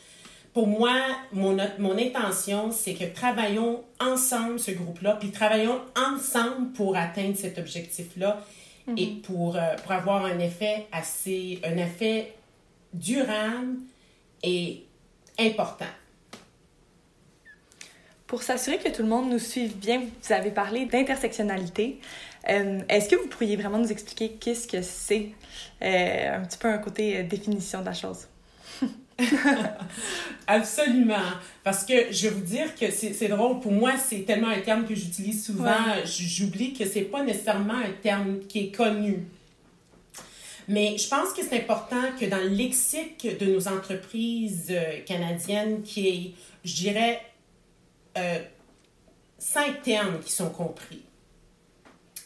pour 0.53 0.67
moi, 0.67 0.93
mon, 1.31 1.57
mon 1.79 1.97
intention, 1.97 2.71
c'est 2.71 2.93
que 2.93 3.05
travaillons 3.05 3.83
ensemble 3.99 4.59
ce 4.59 4.71
groupe-là, 4.71 5.17
puis 5.19 5.31
travaillons 5.31 5.81
ensemble 5.97 6.71
pour 6.73 6.95
atteindre 6.95 7.35
cet 7.35 7.57
objectif-là 7.57 8.39
mhm. 8.85 8.97
et 8.97 9.07
pour, 9.23 9.55
euh, 9.55 9.75
pour 9.81 9.91
avoir 9.91 10.25
un 10.25 10.37
effet 10.37 10.85
assez, 10.91 11.59
un 11.63 11.77
effet 11.77 12.35
durable 12.93 13.77
et 14.43 14.83
important. 15.39 15.85
Pour 18.27 18.43
s'assurer 18.43 18.77
que 18.77 18.89
tout 18.89 19.01
le 19.01 19.09
monde 19.09 19.31
nous 19.31 19.39
suive 19.39 19.75
bien, 19.77 20.01
vous 20.01 20.33
avez 20.33 20.51
parlé 20.51 20.85
d'intersectionnalité. 20.85 21.99
Euh, 22.49 22.81
est-ce 22.89 23.09
que 23.09 23.15
vous 23.15 23.27
pourriez 23.27 23.55
vraiment 23.55 23.79
nous 23.79 23.91
expliquer 23.91 24.33
qu'est-ce 24.33 24.67
que 24.67 24.81
c'est, 24.83 25.29
euh, 25.81 26.37
un 26.37 26.45
petit 26.45 26.57
peu 26.59 26.67
un 26.67 26.77
côté 26.77 27.23
définition 27.23 27.81
de 27.81 27.85
la 27.85 27.93
chose? 27.93 28.27
Absolument. 30.47 31.15
Parce 31.63 31.85
que 31.85 32.11
je 32.11 32.27
vais 32.27 32.33
vous 32.33 32.41
dire 32.41 32.75
que 32.75 32.91
c'est 32.91 33.27
drôle. 33.27 33.59
Pour 33.59 33.71
moi, 33.71 33.93
c'est 33.97 34.25
tellement 34.25 34.49
un 34.49 34.61
terme 34.61 34.85
que 34.85 34.95
j'utilise 34.95 35.45
souvent. 35.45 35.75
J'oublie 36.05 36.73
que 36.73 36.85
c'est 36.85 37.01
pas 37.01 37.23
nécessairement 37.23 37.75
un 37.77 37.91
terme 38.01 38.39
qui 38.47 38.59
est 38.59 38.71
connu. 38.75 39.25
Mais 40.67 40.97
je 40.97 41.07
pense 41.07 41.33
que 41.33 41.43
c'est 41.43 41.57
important 41.57 42.01
que 42.19 42.25
dans 42.25 42.37
le 42.37 42.47
lexique 42.47 43.27
de 43.37 43.45
nos 43.47 43.67
entreprises 43.67 44.67
euh, 44.69 45.01
canadiennes, 45.05 45.81
qui 45.83 46.07
est, 46.07 46.31
je 46.63 46.75
dirais, 46.75 47.21
euh, 48.17 48.39
cinq 49.37 49.81
termes 49.83 50.19
qui 50.21 50.31
sont 50.31 50.49
compris. 50.49 51.03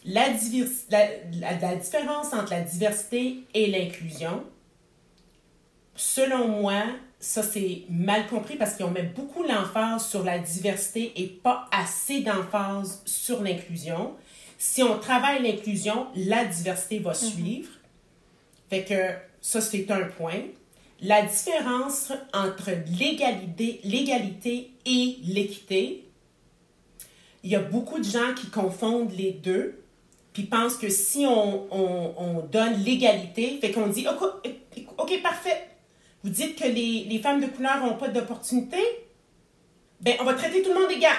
La, 0.06 0.28
la 0.30 1.76
différence 1.76 2.32
entre 2.32 2.52
la 2.52 2.62
diversité 2.62 3.40
et 3.56 3.68
l'inclusion, 3.68 4.44
selon 5.98 6.48
moi, 6.48 6.84
ça 7.20 7.44
c'est 7.44 7.84
mal 7.90 8.28
compris 8.28 8.56
parce 8.56 8.76
qu'on 8.76 8.92
met 8.92 9.04
beaucoup 9.04 9.44
l'emphase 9.44 10.08
sur 10.08 10.24
la 10.24 10.40
diversité 10.40 11.12
et 11.18 11.28
pas 11.28 11.68
assez 11.72 12.22
d'emphase 12.22 13.02
sur 13.06 13.44
l'inclusion. 13.44 14.14
Si 14.58 14.82
on 14.84 15.00
travaille 15.00 15.44
l'inclusion, 15.44 16.08
la 16.16 16.46
diversité 16.46 17.00
va 17.00 17.12
mhm. 17.12 17.16
suivre. 17.16 17.70
Fait 18.70 18.84
que 18.84 19.14
ça 19.42 19.60
c'est 19.60 19.90
un 19.92 20.06
point. 20.06 20.42
la 21.02 21.24
différence 21.24 22.12
entre 22.34 22.72
l'égalité, 22.98 23.80
l'égalité 23.84 24.72
et 24.86 25.18
l'équité, 25.24 26.06
il 27.44 27.52
y 27.52 27.56
a 27.56 27.60
beaucoup 27.60 28.00
de 28.00 28.04
gens 28.04 28.34
qui 28.36 28.48
confondent 28.48 29.14
les 29.16 29.32
deux, 29.32 29.80
puis 30.34 30.44
pensent 30.44 30.76
que 30.76 30.90
si 30.90 31.26
on, 31.26 31.72
on, 31.72 32.14
on 32.18 32.42
donne 32.42 32.74
l'égalité, 32.84 33.60
fait 33.62 33.72
qu'on 33.72 33.88
dit, 33.88 34.08
OK, 34.08 34.50
OK, 34.98 35.22
parfait, 35.22 35.68
vous 36.28 36.34
dites 36.34 36.58
que 36.58 36.68
les, 36.68 37.06
les 37.06 37.20
femmes 37.20 37.40
de 37.40 37.48
couleur 37.48 37.80
n'ont 37.80 37.96
pas 37.96 38.10
d'opportunité, 38.10 38.78
ben 40.02 40.16
on 40.20 40.26
va 40.26 40.34
traiter 40.34 40.62
tout 40.62 40.74
le 40.74 40.80
monde 40.82 40.92
égal. 40.92 41.16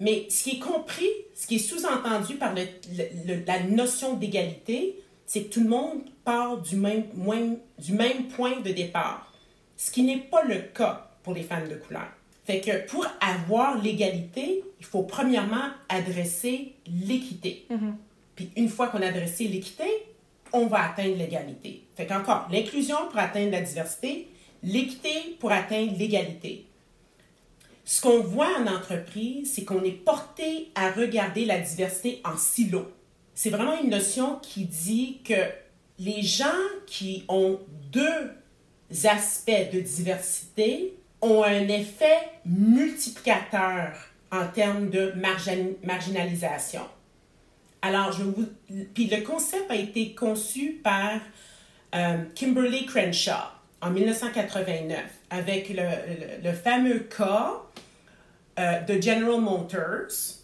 Mais 0.00 0.26
ce 0.30 0.42
qui 0.42 0.56
est 0.56 0.58
compris, 0.58 1.08
ce 1.32 1.46
qui 1.46 1.56
est 1.56 1.58
sous-entendu 1.58 2.34
par 2.34 2.54
le, 2.56 2.62
le, 3.24 3.44
la 3.46 3.62
notion 3.62 4.14
d'égalité, 4.14 4.96
c'est 5.26 5.44
que 5.44 5.54
tout 5.54 5.60
le 5.60 5.68
monde 5.68 6.00
part 6.24 6.58
du 6.60 6.74
même, 6.74 7.04
du 7.78 7.92
même 7.92 8.26
point 8.26 8.58
de 8.60 8.72
départ, 8.72 9.32
ce 9.76 9.92
qui 9.92 10.02
n'est 10.02 10.18
pas 10.18 10.42
le 10.42 10.56
cas 10.58 11.12
pour 11.22 11.34
les 11.34 11.44
femmes 11.44 11.68
de 11.68 11.76
couleur. 11.76 12.08
Fait 12.46 12.60
que 12.60 12.84
pour 12.88 13.06
avoir 13.20 13.80
l'égalité, 13.80 14.64
il 14.80 14.86
faut 14.86 15.04
premièrement 15.04 15.68
adresser 15.88 16.74
l'équité. 16.86 17.66
Mm-hmm. 17.70 17.94
Puis 18.34 18.50
une 18.56 18.68
fois 18.68 18.88
qu'on 18.88 19.02
a 19.02 19.06
adressé 19.06 19.44
l'équité, 19.44 19.84
on 20.52 20.66
va 20.66 20.90
atteindre 20.90 21.16
l'égalité. 21.16 21.84
Fait 21.96 22.06
qu'encore, 22.06 22.48
l'inclusion 22.50 22.96
pour 23.10 23.18
atteindre 23.18 23.52
la 23.52 23.60
diversité, 23.60 24.28
l'équité 24.62 25.36
pour 25.38 25.52
atteindre 25.52 25.92
l'égalité. 25.98 26.66
Ce 27.84 28.00
qu'on 28.00 28.20
voit 28.20 28.50
en 28.58 28.66
entreprise, 28.66 29.54
c'est 29.54 29.64
qu'on 29.64 29.82
est 29.82 29.92
porté 29.92 30.70
à 30.74 30.90
regarder 30.90 31.44
la 31.44 31.58
diversité 31.58 32.20
en 32.24 32.36
silo. 32.36 32.92
C'est 33.34 33.50
vraiment 33.50 33.80
une 33.80 33.90
notion 33.90 34.38
qui 34.42 34.64
dit 34.64 35.20
que 35.24 35.50
les 35.98 36.22
gens 36.22 36.46
qui 36.86 37.24
ont 37.28 37.60
deux 37.90 38.32
aspects 39.04 39.72
de 39.72 39.80
diversité 39.80 40.94
ont 41.22 41.42
un 41.42 41.68
effet 41.68 42.18
multiplicateur 42.44 43.92
en 44.30 44.46
termes 44.48 44.90
de 44.90 45.12
marginalisation. 45.82 46.82
Alors, 47.82 48.12
je 48.12 48.22
vous... 48.24 48.46
Puis 48.94 49.06
le 49.06 49.22
concept 49.22 49.70
a 49.70 49.76
été 49.76 50.14
conçu 50.14 50.80
par 50.82 51.20
euh, 51.94 52.18
Kimberly 52.34 52.86
Crenshaw 52.86 53.32
en 53.80 53.90
1989 53.90 54.98
avec 55.30 55.70
le, 55.70 56.52
fameux 56.52 57.00
cas 57.00 57.62
euh, 58.58 58.80
de 58.80 59.00
General 59.00 59.40
Motors 59.40 60.36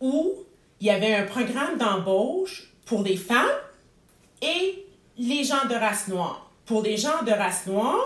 où 0.00 0.34
il 0.80 0.86
y 0.86 0.90
avait 0.90 1.14
un 1.14 1.24
programme 1.24 1.78
d'embauche 1.78 2.72
pour 2.86 3.02
les 3.02 3.16
femmes 3.16 3.58
et 4.40 4.84
les 5.18 5.44
gens 5.44 5.66
de 5.68 5.74
race 5.74 6.08
noire. 6.08 6.50
Pour 6.66 6.82
les 6.82 6.96
gens 6.96 7.22
de 7.24 7.30
race 7.32 7.66
noire, 7.66 8.00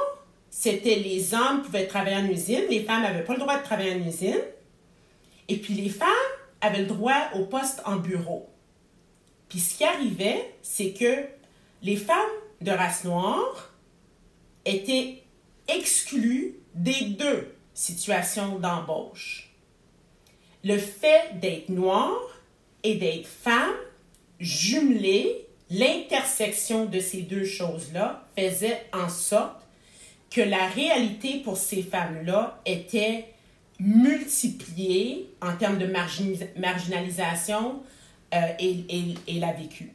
c'était 0.51 0.97
les 0.97 1.35
hommes 1.35 1.63
pouvaient 1.63 1.87
travailler 1.87 2.17
en 2.17 2.29
usine, 2.29 2.63
les 2.71 2.83
femmes 2.83 3.03
n'avaient 3.03 3.25
pas 3.25 3.35
le 3.35 3.41
droit 3.41 3.59
de 3.59 3.63
travailler 3.63 3.95
en 3.95 4.07
usine. 4.07 4.41
Et 5.49 5.57
puis 5.57 5.75
les 5.75 5.89
femmes 5.89 6.09
avaient 6.61 6.81
le 6.81 6.87
droit 6.87 7.31
au 7.35 7.45
poste 7.45 7.83
en 7.85 7.97
bureau. 7.97 8.49
Puis 9.49 9.61
ce 9.61 9.77
qui 9.77 9.85
arrivait, 9.85 10.55
c'est 10.63 10.93
que 10.93 11.27
les 11.83 11.97
femmes 11.97 12.17
de 12.61 12.71
race 12.71 13.05
noire 13.05 13.73
étaient 14.65 15.23
exclues 15.69 16.57
des 16.75 17.07
deux 17.19 17.55
situations 17.75 18.59
d'embauche. 18.59 19.51
Le 20.65 20.79
fait 20.79 21.39
d'être 21.41 21.69
noire 21.69 22.41
et 22.83 22.97
d'être 22.97 23.27
femme, 23.27 23.77
jumelé, 24.41 25.47
l'intersection 25.71 26.87
de 26.87 27.01
ces 27.01 27.23
deux 27.23 27.45
choses-là 27.45 28.27
faisait 28.37 28.85
en 28.93 29.09
sorte 29.09 29.63
que 30.31 30.41
la 30.41 30.67
réalité 30.67 31.41
pour 31.45 31.57
ces 31.57 31.83
femmes-là 31.83 32.61
était 32.67 33.27
multipliée 33.79 35.31
en 35.43 35.57
termes 35.57 35.79
de 35.79 35.87
marginalisation 35.87 37.83
euh, 38.35 38.39
et, 38.59 39.15
et, 39.27 39.39
la 39.39 39.53
vécu. 39.53 39.93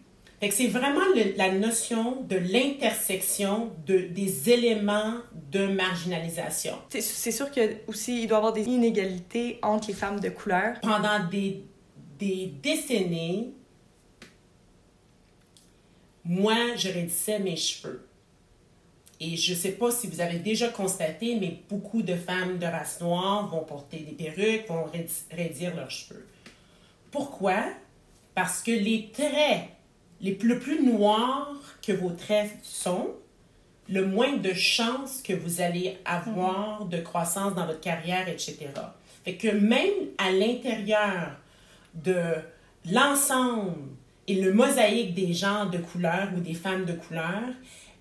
c'est 0.52 0.68
vraiment 0.68 1.02
la 1.36 1.52
notion 1.52 2.22
de 2.22 2.38
l'intersection 2.38 3.72
de, 3.86 4.00
des 4.00 4.50
éléments 4.50 5.16
de 5.52 5.68
marginalisation. 5.68 6.76
C'est 6.90 7.32
sûr 7.32 7.52
qu'il 7.52 7.78
aussi 7.88 8.24
il 8.24 8.28
doit 8.28 8.38
y 8.38 8.40
avoir 8.40 8.54
des 8.54 8.66
inégalités 8.66 9.60
entre 9.62 9.88
les 9.90 9.94
femmes 9.94 10.20
de 10.20 10.30
couleur. 10.30 10.80
Pendant 10.82 11.28
des, 11.30 11.64
des 12.20 12.54
décennies, 12.62 13.54
moi, 16.24 16.76
je 16.78 16.88
raidissais 16.90 17.40
mes 17.40 17.56
cheveux. 17.56 18.08
Et 19.24 19.38
je 19.38 19.54
ne 19.54 19.58
sais 19.58 19.74
pas 19.74 19.92
si 19.92 20.08
vous 20.08 20.20
avez 20.20 20.40
déjà 20.40 20.70
constaté, 20.70 21.38
mais 21.40 21.60
beaucoup 21.70 22.02
de 22.02 22.16
femmes 22.16 22.58
de 22.58 22.66
race 22.66 23.00
noire 23.02 23.48
vont 23.50 23.64
porter 23.64 24.00
des 24.00 24.14
perruques, 24.14 24.68
vont 24.68 24.86
raidir 25.32 25.76
leurs 25.76 25.92
cheveux. 25.92 26.26
Pourquoi? 27.12 27.62
Parce 28.34 28.64
que 28.64 28.72
les 28.72 29.12
traits, 29.14 29.70
les, 30.22 30.36
le 30.42 30.58
plus 30.58 30.84
noirs 30.84 31.54
que 31.86 31.92
vos 31.92 32.10
traits 32.10 32.50
sont, 32.64 33.12
le 33.88 34.08
moins 34.08 34.38
de 34.38 34.54
chances 34.54 35.22
que 35.22 35.34
vous 35.34 35.62
allez 35.62 36.00
avoir 36.04 36.86
de 36.86 36.98
croissance 36.98 37.54
dans 37.54 37.68
votre 37.68 37.82
carrière, 37.82 38.28
etc. 38.28 38.70
Fait 39.24 39.36
que 39.36 39.50
même 39.50 40.08
à 40.18 40.32
l'intérieur 40.32 41.38
de 41.94 42.38
l'ensemble 42.90 43.76
et 44.28 44.42
le 44.42 44.52
mosaïque 44.52 45.14
des 45.14 45.34
gens 45.34 45.68
de 45.68 45.78
couleur 45.78 46.30
ou 46.36 46.40
des 46.40 46.56
femmes 46.56 46.86
de 46.86 46.94
couleur, 46.94 47.44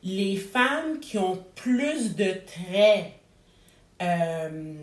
les 0.02 0.36
femmes 0.36 1.00
qui 1.00 1.18
ont 1.18 1.44
plus 1.54 2.14
de 2.16 2.34
traits 2.46 3.12
euh, 4.02 4.74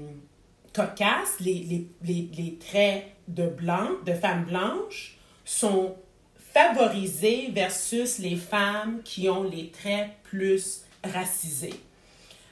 cocasses, 0.73 1.39
les, 1.39 1.87
les, 2.03 2.57
traits 2.59 3.05
de 3.27 3.47
blanc, 3.47 3.89
de 4.05 4.13
femmes 4.13 4.45
blanches, 4.45 5.17
sont 5.43 5.95
favorisées 6.53 7.49
versus 7.51 8.19
les 8.19 8.35
femmes 8.35 9.01
qui 9.03 9.29
ont 9.29 9.43
les 9.43 9.69
traits 9.71 10.09
plus 10.23 10.81
racisés. 11.03 11.73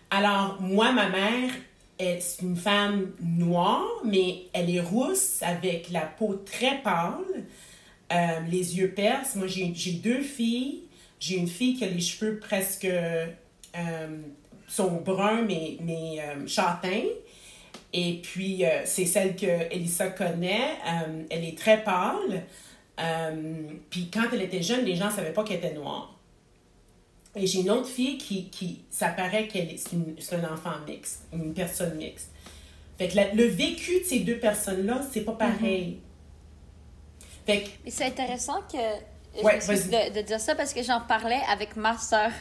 Alors, 0.09 0.61
moi, 0.61 0.91
ma 0.91 1.09
mère, 1.09 1.51
est 1.97 2.37
une 2.41 2.55
femme 2.55 3.11
noire, 3.21 4.01
mais 4.03 4.43
elle 4.53 4.69
est 4.69 4.81
rousse 4.81 5.41
avec 5.41 5.89
la 5.91 6.01
peau 6.01 6.33
très 6.45 6.81
pâle, 6.81 7.45
euh, 8.11 8.39
les 8.49 8.77
yeux 8.77 8.91
percent. 8.91 9.37
Moi, 9.37 9.47
j'ai 9.47 9.93
deux 9.93 10.21
filles. 10.21 10.83
J'ai 11.19 11.37
une 11.37 11.47
fille 11.47 11.75
qui 11.75 11.83
a 11.83 11.87
les 11.87 11.99
cheveux 11.99 12.39
presque 12.39 12.85
euh, 12.85 13.27
sont 14.67 15.01
bruns, 15.01 15.43
mais, 15.43 15.77
mais 15.81 16.19
euh, 16.19 16.47
châtains. 16.47 17.05
Et 17.93 18.19
puis, 18.21 18.63
c'est 18.83 19.05
celle 19.05 19.37
que 19.37 19.73
Elissa 19.73 20.09
connaît. 20.09 20.75
elle 21.29 21.45
est 21.45 21.57
très 21.57 21.81
pâle. 21.81 22.43
puis 23.89 24.09
quand 24.13 24.25
elle 24.33 24.41
était 24.41 24.61
jeune, 24.61 24.83
les 24.83 24.97
gens 24.97 25.05
ne 25.05 25.11
savaient 25.11 25.31
pas 25.31 25.45
qu'elle 25.45 25.59
était 25.59 25.73
noire. 25.73 26.15
Et 27.35 27.47
j'ai 27.47 27.61
une 27.61 27.69
autre 27.69 27.87
fille 27.87 28.17
qui, 28.17 28.49
qui 28.49 28.81
ça 28.89 29.09
paraît 29.09 29.47
qu'elle 29.47 29.69
est, 29.69 29.77
c'est, 29.77 30.35
un 30.35 30.53
enfant 30.53 30.71
mixte, 30.87 31.23
une 31.33 31.53
personne 31.53 31.95
mixte. 31.95 32.31
Fait 32.97 33.09
que 33.09 33.35
le 33.35 33.43
vécu 33.43 33.99
de 33.99 34.05
ces 34.05 34.19
deux 34.19 34.39
personnes-là, 34.39 35.01
c'est 35.11 35.25
pas 35.25 35.33
pareil. 35.33 35.99
Fait 37.45 37.63
que... 37.63 37.69
c'est 37.87 38.05
intéressant 38.05 38.61
que 38.71 38.77
de, 39.43 40.13
de, 40.13 40.21
dire 40.21 40.39
ça 40.39 40.55
parce 40.55 40.73
que 40.73 40.83
j'en 40.83 41.01
parlais 41.01 41.41
avec 41.51 41.75
ma 41.75 41.97
soeur. 41.97 42.31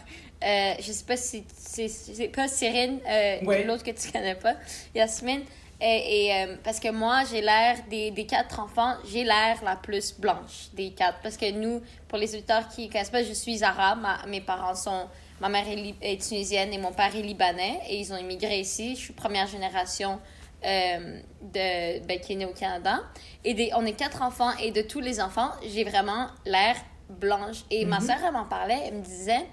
Euh, 0.44 0.74
je 0.80 0.92
sais 0.92 1.04
pas 1.04 1.16
si 1.16 1.44
c'est 1.56 2.28
pas 2.28 2.48
Cyrine, 2.48 3.00
euh, 3.08 3.64
l'autre 3.64 3.82
que 3.82 3.90
tu 3.90 4.12
connais 4.12 4.34
pas, 4.34 4.54
Yasmine. 4.94 5.42
Et, 5.80 6.26
et 6.26 6.34
euh, 6.34 6.56
parce 6.62 6.78
que 6.78 6.90
moi, 6.90 7.22
j'ai 7.30 7.40
l'air 7.40 7.76
des, 7.90 8.10
des, 8.10 8.26
quatre 8.26 8.60
enfants, 8.60 8.94
j'ai 9.10 9.24
l'air 9.24 9.62
la 9.64 9.76
plus 9.76 10.18
blanche 10.18 10.68
des 10.72 10.90
quatre. 10.90 11.18
Parce 11.22 11.36
que 11.36 11.50
nous, 11.50 11.82
pour 12.08 12.18
les 12.18 12.32
auditeurs 12.34 12.68
qui 12.68 12.86
ne 12.86 12.92
connaissent 12.92 13.10
pas, 13.10 13.24
je 13.24 13.32
suis 13.32 13.64
arabe. 13.64 14.06
mes 14.28 14.40
parents 14.40 14.74
sont. 14.74 15.08
Ma 15.40 15.48
mère 15.48 15.64
est, 15.68 16.22
tunisienne 16.22 16.72
et 16.72 16.78
mon 16.78 16.92
père 16.92 17.14
est 17.14 17.20
libanais. 17.20 17.80
Et 17.88 17.98
ils 17.98 18.12
ont 18.12 18.16
immigré 18.16 18.60
ici. 18.60 18.94
Je 18.94 19.00
suis 19.00 19.12
première 19.12 19.48
génération 19.48 20.20
euh, 20.64 21.20
de, 21.42 22.06
ben, 22.06 22.20
qui 22.20 22.32
est 22.32 22.36
née 22.36 22.46
au 22.46 22.52
Canada. 22.52 23.00
Et 23.44 23.54
des, 23.54 23.70
on 23.74 23.84
est 23.84 23.92
quatre 23.92 24.22
enfants. 24.22 24.50
Et 24.62 24.70
de 24.70 24.82
tous 24.82 25.00
les 25.00 25.20
enfants, 25.20 25.50
j'ai 25.66 25.84
vraiment 25.84 26.28
l'air 26.46 26.76
blanche. 27.08 27.64
Et 27.70 27.84
ma 27.84 28.00
mhm. 28.00 28.06
soeur, 28.06 28.16
elle 28.26 28.32
m'en 28.32 28.46
parlait. 28.46 28.80
Elle 28.86 28.94
me 28.94 29.02
disait. 29.02 29.46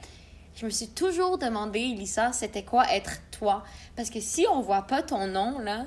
Je 0.53 0.65
me 0.65 0.69
suis 0.69 0.89
toujours 0.89 1.37
demandé, 1.37 1.79
Elissa, 1.79 2.33
c'était 2.33 2.63
quoi 2.63 2.85
être 2.91 3.21
toi? 3.31 3.63
Parce 3.95 4.09
que 4.09 4.19
si 4.19 4.45
on 4.51 4.59
voit 4.59 4.81
pas 4.81 5.01
ton 5.01 5.25
nom, 5.27 5.59
là, 5.59 5.85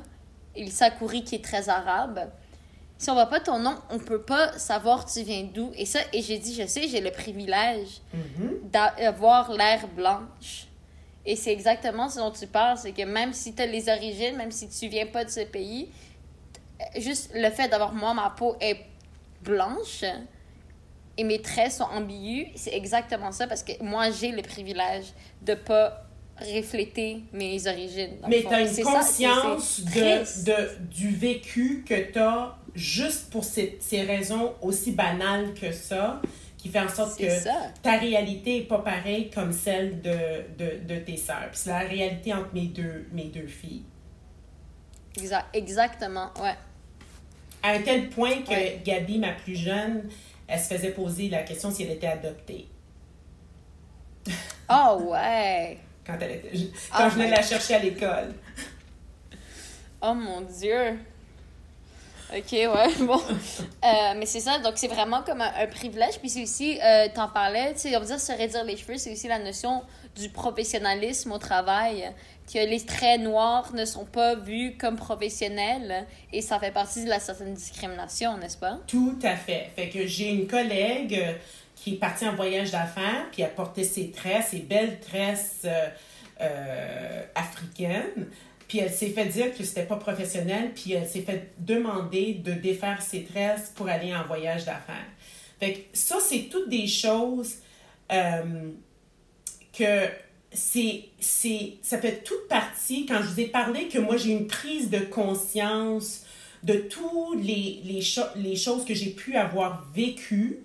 Elissa 0.56 0.90
Kouri, 0.90 1.22
qui 1.22 1.34
est 1.34 1.44
très 1.44 1.68
arabe, 1.68 2.30
si 2.96 3.10
on 3.10 3.14
voit 3.14 3.26
pas 3.26 3.40
ton 3.40 3.58
nom, 3.58 3.76
on 3.90 3.98
peut 3.98 4.22
pas 4.22 4.56
savoir 4.58 5.04
tu 5.04 5.22
viens 5.22 5.44
d'où. 5.52 5.72
Et 5.76 5.84
ça, 5.84 6.00
et 6.12 6.22
j'ai 6.22 6.38
dit, 6.38 6.54
je 6.54 6.66
sais, 6.66 6.88
j'ai 6.88 7.00
le 7.00 7.10
privilège 7.10 8.00
mm-hmm. 8.14 8.70
d'avoir 8.70 9.52
l'air 9.52 9.86
blanche. 9.88 10.63
Et 11.26 11.36
c'est 11.36 11.52
exactement 11.52 12.08
ce 12.08 12.18
dont 12.18 12.30
tu 12.30 12.46
parles, 12.46 12.76
c'est 12.76 12.92
que 12.92 13.02
même 13.02 13.32
si 13.32 13.54
tu 13.54 13.62
as 13.62 13.66
les 13.66 13.88
origines, 13.88 14.36
même 14.36 14.52
si 14.52 14.68
tu 14.68 14.88
viens 14.88 15.06
pas 15.06 15.24
de 15.24 15.30
ce 15.30 15.40
pays, 15.40 15.88
juste 16.96 17.30
le 17.34 17.50
fait 17.50 17.68
d'avoir 17.68 17.92
moi, 17.94 18.12
ma 18.12 18.30
peau 18.30 18.56
est 18.60 18.78
blanche, 19.42 20.04
et 21.16 21.24
mes 21.24 21.40
traits 21.40 21.72
sont 21.72 21.84
ambigus, 21.84 22.48
c'est 22.56 22.74
exactement 22.74 23.32
ça 23.32 23.46
parce 23.46 23.62
que 23.62 23.72
moi, 23.82 24.10
j'ai 24.10 24.32
le 24.32 24.42
privilège 24.42 25.06
de 25.42 25.54
pas 25.54 26.04
refléter 26.40 27.22
mes 27.32 27.66
origines. 27.68 28.16
Mais 28.28 28.42
tu 28.42 28.48
as 28.48 28.62
une 28.62 28.84
conscience 28.84 29.80
de, 29.84 30.44
de, 30.44 30.84
du 30.90 31.10
vécu 31.14 31.84
que 31.88 32.12
tu 32.12 32.18
as 32.18 32.56
juste 32.74 33.30
pour 33.30 33.44
ces, 33.44 33.78
ces, 33.80 34.02
raisons 34.02 34.52
aussi 34.60 34.90
banales 34.90 35.54
que 35.54 35.70
ça, 35.70 36.20
qui 36.64 36.70
fait 36.70 36.80
en 36.80 36.88
sorte 36.88 37.18
que 37.18 37.82
ta 37.82 37.98
réalité 37.98 38.60
n'est 38.60 38.64
pas 38.64 38.78
pareille 38.78 39.28
comme 39.28 39.52
celle 39.52 40.00
de, 40.00 40.10
de, 40.56 40.82
de 40.82 40.98
tes 41.00 41.18
sœurs. 41.18 41.50
c'est 41.52 41.68
la 41.68 41.80
réalité 41.80 42.32
entre 42.32 42.54
mes 42.54 42.68
deux, 42.68 43.06
mes 43.12 43.24
deux 43.24 43.46
filles. 43.46 43.82
Exact, 45.18 45.44
exactement, 45.52 46.30
ouais. 46.40 46.54
À 47.62 47.72
un 47.72 47.82
tel 47.82 48.08
point 48.08 48.40
que 48.48 48.82
Gabi, 48.82 49.18
ma 49.18 49.32
plus 49.32 49.56
jeune, 49.56 50.08
elle 50.48 50.58
se 50.58 50.72
faisait 50.72 50.92
poser 50.92 51.28
la 51.28 51.42
question 51.42 51.70
si 51.70 51.82
elle 51.82 51.90
était 51.90 52.06
adoptée. 52.06 52.66
Oh 54.70 55.02
ouais! 55.10 55.76
quand 56.06 56.16
elle 56.18 56.30
était, 56.30 56.70
quand 56.96 57.10
je 57.10 57.14
venais 57.16 57.28
la 57.28 57.42
chercher 57.42 57.74
à 57.74 57.78
l'école. 57.80 58.32
Oh 60.00 60.14
mon 60.14 60.40
Dieu! 60.40 60.98
Ok, 62.32 62.52
ouais, 62.52 62.68
bon. 63.00 63.20
Euh, 63.20 64.14
mais 64.16 64.26
c'est 64.26 64.40
ça, 64.40 64.58
donc 64.58 64.74
c'est 64.76 64.88
vraiment 64.88 65.22
comme 65.22 65.40
un, 65.40 65.66
privilège. 65.66 66.18
Puis 66.18 66.30
c'est 66.30 66.42
aussi, 66.42 66.78
euh, 66.82 67.06
t'en 67.14 67.28
parlais, 67.28 67.74
tu 67.74 67.80
sais, 67.80 67.96
on 67.96 68.00
va 68.00 68.06
dire 68.06 68.20
se 68.20 68.32
réduire 68.32 68.64
les 68.64 68.76
cheveux, 68.76 68.96
c'est 68.96 69.12
aussi 69.12 69.28
la 69.28 69.38
notion 69.38 69.82
du 70.16 70.28
professionnalisme 70.30 71.32
au 71.32 71.38
travail. 71.38 72.10
Que 72.52 72.58
les 72.58 72.84
traits 72.84 73.20
noirs 73.20 73.72
ne 73.72 73.84
sont 73.84 74.04
pas 74.04 74.34
vus 74.34 74.76
comme 74.78 74.96
professionnels 74.96 76.06
et 76.32 76.42
ça 76.42 76.58
fait 76.58 76.72
partie 76.72 77.04
de 77.04 77.08
la 77.08 77.18
certaine 77.18 77.54
discrimination, 77.54 78.36
n'est-ce 78.36 78.58
pas? 78.58 78.78
Tout 78.86 79.18
à 79.22 79.34
fait. 79.34 79.70
Fait 79.74 79.88
que 79.88 80.06
j'ai 80.06 80.28
une 80.28 80.46
collègue 80.46 81.14
euh, 81.14 81.32
qui 81.74 81.94
est 81.94 81.98
partie 81.98 82.26
en 82.26 82.34
voyage 82.34 82.70
d'affaires, 82.70 83.26
puis 83.32 83.42
a 83.42 83.48
porté 83.48 83.82
ses 83.84 84.10
tresses, 84.10 84.48
ses 84.48 84.58
belles 84.58 85.00
tresses 85.00 85.66
africaines. 87.34 88.26
Puis 88.74 88.82
elle 88.82 88.92
s'est 88.92 89.10
fait 89.10 89.26
dire 89.26 89.56
que 89.56 89.62
c'était 89.62 89.84
pas 89.84 89.94
professionnel, 89.94 90.72
puis 90.74 90.94
elle 90.94 91.06
s'est 91.06 91.20
fait 91.20 91.52
demander 91.60 92.34
de 92.34 92.50
défaire 92.54 93.00
ses 93.02 93.22
tresses 93.22 93.70
pour 93.72 93.86
aller 93.86 94.12
en 94.12 94.26
voyage 94.26 94.64
d'affaires. 94.64 95.06
Fait 95.60 95.86
ça, 95.92 96.16
c'est 96.20 96.48
toutes 96.50 96.68
des 96.68 96.88
choses 96.88 97.58
euh, 98.10 98.72
que 99.72 100.08
c'est, 100.52 101.04
c'est, 101.20 101.74
ça 101.82 101.98
fait 101.98 102.24
toute 102.24 102.48
partie, 102.48 103.06
quand 103.06 103.18
je 103.22 103.28
vous 103.28 103.40
ai 103.42 103.46
parlé 103.46 103.86
que 103.86 104.00
moi 104.00 104.16
j'ai 104.16 104.32
une 104.32 104.48
prise 104.48 104.90
de 104.90 104.98
conscience 104.98 106.26
de 106.64 106.74
toutes 106.74 107.44
les, 107.44 107.80
les, 107.84 108.02
les 108.34 108.56
choses 108.56 108.84
que 108.84 108.94
j'ai 108.94 109.10
pu 109.10 109.36
avoir 109.36 109.86
vécues, 109.94 110.64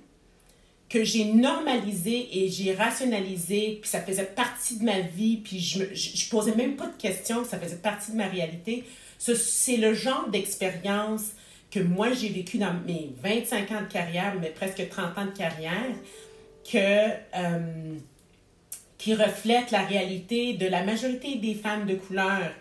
que 0.89 1.03
j'ai 1.03 1.25
normalisé 1.25 2.27
et 2.31 2.49
j'ai 2.49 2.73
rationalisé, 2.73 3.77
puis 3.79 3.89
ça 3.89 4.01
faisait 4.01 4.25
partie 4.25 4.77
de 4.79 4.83
ma 4.83 4.99
vie, 4.99 5.37
puis 5.37 5.59
je, 5.59 5.79
me, 5.79 5.93
je, 5.93 6.29
posais 6.29 6.55
même 6.55 6.75
pas 6.75 6.87
de 6.87 6.97
questions, 6.97 7.45
ça 7.45 7.59
faisait 7.59 7.77
partie 7.77 8.11
de 8.11 8.17
ma 8.17 8.27
réalité. 8.27 8.83
C'est 9.19 9.77
le 9.77 9.93
genre 9.93 10.27
d'expérience 10.29 11.31
que 11.69 11.79
moi 11.79 12.11
j'ai 12.13 12.29
vécu 12.29 12.57
dans 12.57 12.73
mes 12.87 13.11
25 13.21 13.71
ans 13.71 13.81
de 13.81 13.91
carrière, 13.91 14.33
mais 14.41 14.49
presque 14.49 14.89
30 14.89 15.17
ans 15.17 15.25
de 15.25 15.37
carrière, 15.37 15.93
que, 16.71 16.77
euh, 17.35 17.95
qui 18.97 19.13
reflète 19.13 19.69
la 19.69 19.83
réalité 19.83 20.53
de 20.53 20.67
la 20.67 20.83
majorité 20.83 21.35
des 21.35 21.53
femmes 21.53 21.85
de 21.85 21.95
couleur. 21.95 22.51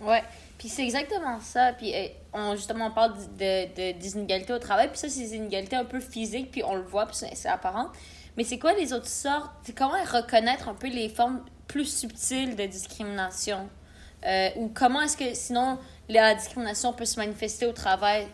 Ouais. 0.00 0.22
Puis 0.58 0.68
c'est 0.68 0.82
exactement 0.82 1.40
ça. 1.40 1.72
Puis 1.72 1.90
eh, 1.90 2.16
on, 2.32 2.56
justement, 2.56 2.86
on 2.86 2.90
parle 2.90 3.14
de, 3.38 3.66
de, 3.74 3.98
des 3.98 4.12
inégalités 4.16 4.52
au 4.52 4.58
travail. 4.58 4.88
Puis 4.88 4.98
ça, 4.98 5.08
c'est 5.08 5.20
des 5.20 5.36
inégalités 5.36 5.76
un 5.76 5.84
peu 5.84 6.00
physiques. 6.00 6.50
Puis 6.50 6.62
on 6.64 6.74
le 6.74 6.82
voit, 6.82 7.06
puis 7.06 7.16
c'est 7.16 7.48
apparent. 7.48 7.90
Mais 8.36 8.44
c'est 8.44 8.58
quoi 8.58 8.72
les 8.72 8.92
autres 8.92 9.08
sortes? 9.08 9.52
Comment 9.76 10.02
reconnaître 10.04 10.68
un 10.68 10.74
peu 10.74 10.88
les 10.88 11.08
formes 11.08 11.44
plus 11.66 11.86
subtiles 11.86 12.56
de 12.56 12.66
discrimination? 12.66 13.68
Euh, 14.26 14.48
ou 14.56 14.68
comment 14.68 15.02
est-ce 15.02 15.16
que, 15.16 15.34
sinon, 15.34 15.78
la 16.08 16.34
discrimination 16.34 16.92
peut 16.92 17.04
se 17.04 17.18
manifester 17.18 17.66
au 17.66 17.72
travail? 17.72 18.26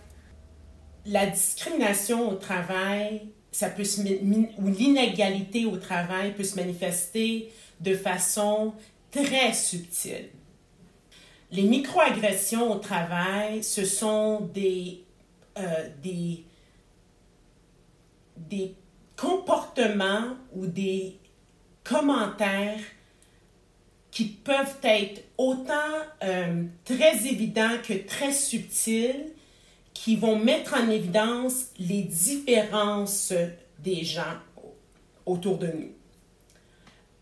La 1.07 1.27
discrimination 1.27 2.31
au 2.31 2.35
travail, 2.37 3.29
ça 3.53 3.69
peut 3.69 3.85
se... 3.85 4.01
ou 4.01 4.67
l'inégalité 4.67 5.67
au 5.67 5.77
travail 5.77 6.33
peut 6.33 6.45
se 6.45 6.57
manifester 6.57 7.53
de 7.81 7.95
façon 7.95 8.73
très 9.11 9.53
subtile. 9.53 10.31
Les 11.55 11.63
microagressions 11.63 12.73
au 12.73 12.79
travail, 12.81 13.63
ce 13.63 13.85
sont 13.85 14.41
des, 14.41 15.05
euh, 15.57 15.89
des 16.03 16.45
comportements 19.17 20.37
ou 20.53 20.67
des 20.67 21.17
commentaires 21.85 22.81
qui 24.11 24.25
peuvent 24.25 24.79
être 24.83 25.23
autant 25.39 25.73
euh, 26.25 26.65
très 26.85 27.25
évidents 27.29 27.77
que 27.87 28.05
très 28.05 28.33
subtils, 28.33 29.33
qui 29.93 30.17
vont 30.17 30.37
mettre 30.37 30.75
en 30.75 30.91
évidence 30.91 31.67
les 31.79 32.03
différences 32.03 33.33
des 33.79 34.03
gens 34.03 34.41
autour 35.25 35.59
de 35.59 35.69
nous. 35.69 35.93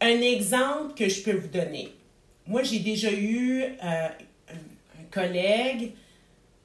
Un 0.01 0.23
exemple 0.23 0.95
que 0.95 1.11
je 1.11 1.23
peux 1.23 1.37
vous 1.37 1.49
donner 1.49 1.92
moi, 2.46 2.62
j'ai 2.62 2.81
déjà 2.81 3.12
eu 3.12 3.62
euh, 3.62 4.09
un, 4.48 5.05
collègue 5.11 5.92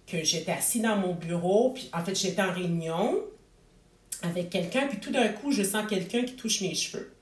que 0.05 0.23
j'étais 0.23 0.53
assis 0.53 0.79
dans 0.79 0.95
mon 0.95 1.13
bureau, 1.13 1.71
puis 1.71 1.89
en 1.93 2.03
fait, 2.03 2.15
j'étais 2.15 2.41
en 2.41 2.53
réunion 2.53 3.17
avec 4.21 4.49
quelqu'un, 4.49 4.87
puis 4.87 4.99
tout 4.99 5.11
d'un 5.11 5.27
coup, 5.27 5.51
je 5.51 5.63
sens 5.63 5.85
quelqu'un 5.87 6.23
qui 6.23 6.33
touche 6.33 6.61
mes 6.61 6.73
cheveux. 6.73 7.13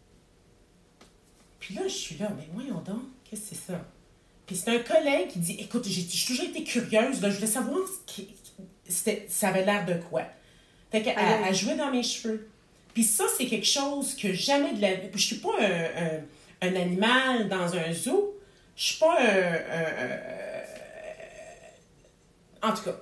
Puis 1.59 1.73
là, 1.73 1.81
je 1.83 1.93
suis 1.93 2.17
là, 2.17 2.31
mais 2.37 2.47
voyons 2.53 2.79
donc, 2.81 3.01
qu'est-ce 3.23 3.49
que 3.49 3.55
c'est 3.55 3.71
ça? 3.71 3.85
Puis 4.45 4.55
c'est 4.55 4.69
un 4.69 4.79
collègue 4.79 5.29
qui 5.29 5.39
dit, 5.39 5.57
écoute, 5.59 5.85
j'ai 5.87 6.05
toujours 6.05 6.45
été 6.45 6.63
curieuse, 6.63 7.21
là, 7.21 7.29
je 7.31 7.35
voulais 7.35 7.47
savoir 7.47 7.79
ça 8.87 9.47
avait 9.47 9.65
l'air 9.65 9.85
de 9.85 9.95
quoi? 10.09 10.23
Fait 10.91 11.01
qu'elle 11.01 11.17
a 11.17 11.51
joué 11.51 11.75
dans 11.75 11.91
mes 11.91 12.03
cheveux. 12.03 12.47
Puis 12.93 13.03
ça, 13.03 13.25
c'est 13.35 13.47
quelque 13.47 13.65
chose 13.65 14.15
que 14.15 14.31
jamais 14.31 14.73
de 14.73 14.81
la 14.81 14.93
vie. 14.93 15.07
Je 15.13 15.21
suis 15.21 15.37
pas 15.37 15.55
un, 15.59 16.19
un 16.61 16.75
animal 16.75 17.49
dans 17.49 17.75
un 17.75 17.91
zoo, 17.93 18.34
je 18.75 18.83
suis 18.83 18.99
pas 18.99 19.17
un, 19.19 20.59
en 22.61 22.73
tout 22.73 22.83
cas, 22.83 22.95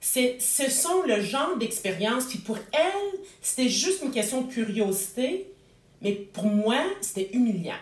ce 0.00 0.70
sont 0.70 1.02
le 1.06 1.20
genre 1.20 1.56
d'expérience 1.56 2.26
qui, 2.26 2.38
pour 2.38 2.58
elle, 2.72 3.20
c'était 3.40 3.68
juste 3.68 4.02
une 4.02 4.10
question 4.10 4.42
de 4.42 4.52
curiosité, 4.52 5.52
mais 6.00 6.12
pour 6.12 6.46
moi, 6.46 6.82
c'était 7.00 7.30
humiliant 7.32 7.74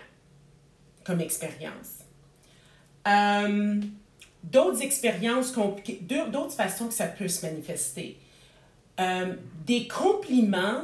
comme 1.04 1.20
expérience. 1.20 2.04
Euh, 3.08 3.80
d'autres 4.44 4.82
expériences 4.82 5.52
compliquées, 5.52 6.00
d'autres 6.02 6.54
façons 6.54 6.88
que 6.88 6.94
ça 6.94 7.06
peut 7.06 7.28
se 7.28 7.46
manifester. 7.46 8.18
Euh, 8.98 9.34
des 9.66 9.88
compliments 9.88 10.82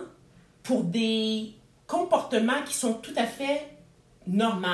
pour 0.62 0.84
des 0.84 1.52
comportements 1.86 2.62
qui 2.64 2.74
sont 2.74 2.94
tout 2.94 3.14
à 3.16 3.26
fait 3.26 3.66
normaux. 4.26 4.66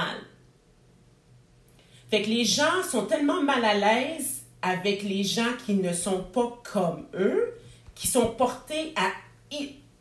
Fait 2.13 2.21
que 2.21 2.29
les 2.29 2.45
gens 2.45 2.83
sont 2.91 3.07
tellement 3.07 3.43
mal 3.43 3.65
à 3.65 3.73
l'aise 3.73 4.43
avec 4.61 5.03
les 5.03 5.25
gens 5.25 5.55
qui 5.65 5.73
ne 5.73 5.95
sont 5.95 6.23
pas 6.23 6.61
comme 6.71 7.07
eux, 7.15 7.55
qui 7.95 8.07
sont 8.07 8.27
portés 8.27 8.93
à 8.97 9.09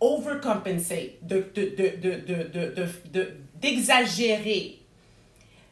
overcompensate, 0.02 1.26
d'exagérer 3.62 4.80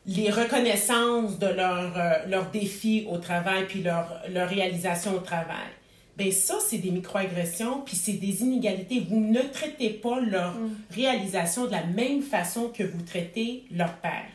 les 0.05 0.31
reconnaissances 0.31 1.39
de 1.39 1.47
leurs 1.47 1.97
leur 2.29 2.43
euh, 2.45 2.51
défis 2.53 3.05
au 3.09 3.17
travail 3.17 3.65
puis 3.67 3.83
leur, 3.83 4.21
leur 4.29 4.47
réalisation 4.47 5.17
au 5.17 5.19
travail. 5.19 5.67
Ben 6.15 6.31
ça, 6.31 6.55
c'est 6.65 6.77
des 6.77 6.91
microagressions, 6.91 7.81
puis 7.81 7.97
c'est 7.97 8.13
des 8.13 8.43
inégalités. 8.43 9.05
Vous 9.09 9.19
ne 9.19 9.41
traitez 9.41 9.89
pas 9.89 10.21
leur 10.21 10.53
mm. 10.53 10.69
réalisation 10.91 11.65
de 11.65 11.71
la 11.71 11.83
même 11.83 12.21
façon 12.21 12.69
que 12.69 12.83
vous 12.83 13.01
traitez 13.01 13.65
leur 13.71 13.93
père. 13.95 14.29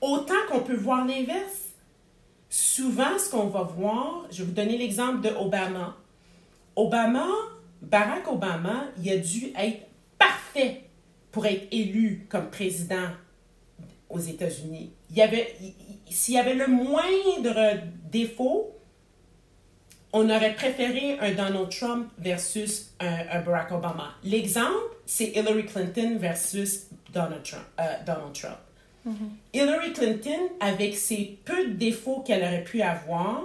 Autant 0.00 0.34
qu'on 0.48 0.60
peut 0.60 0.76
voir 0.76 1.06
l'inverse. 1.06 1.68
Souvent, 2.48 3.18
ce 3.18 3.30
qu'on 3.30 3.46
va 3.46 3.62
voir, 3.62 4.26
je 4.30 4.38
vais 4.38 4.44
vous 4.44 4.54
donner 4.54 4.76
l'exemple 4.76 5.20
de 5.20 5.28
Obama. 5.28 5.96
Obama, 6.74 7.26
Barack 7.82 8.26
Obama, 8.28 8.86
il 9.00 9.10
a 9.10 9.18
dû 9.18 9.52
être 9.56 9.86
parfait 10.18 10.84
pour 11.30 11.46
être 11.46 11.68
élu 11.70 12.26
comme 12.28 12.50
président 12.50 13.08
aux 14.08 14.18
États-Unis. 14.18 14.92
Il 15.10 15.16
y 15.16 15.22
avait, 15.22 15.54
s'il 16.08 16.34
y 16.34 16.38
avait 16.38 16.54
le 16.54 16.66
moindre 16.66 17.80
défaut, 18.10 18.74
on 20.12 20.28
aurait 20.28 20.54
préféré 20.54 21.18
un 21.20 21.32
Donald 21.32 21.70
Trump 21.70 22.08
versus 22.18 22.92
un, 22.98 23.40
Barack 23.42 23.70
Obama. 23.70 24.14
L'exemple, 24.24 24.96
c'est 25.06 25.26
Hillary 25.36 25.66
Clinton 25.66 26.16
versus 26.18 26.86
Donald 27.12 27.42
Trump. 27.44 27.64
Euh, 27.78 27.84
Donald 28.04 28.32
Trump. 28.32 28.58
Hillary 29.52 29.92
Clinton, 29.92 30.40
avec 30.60 30.96
ses 30.96 31.38
peu 31.44 31.68
de 31.68 31.72
défauts 31.72 32.20
qu'elle 32.20 32.42
aurait 32.42 32.64
pu 32.64 32.82
avoir, 32.82 33.42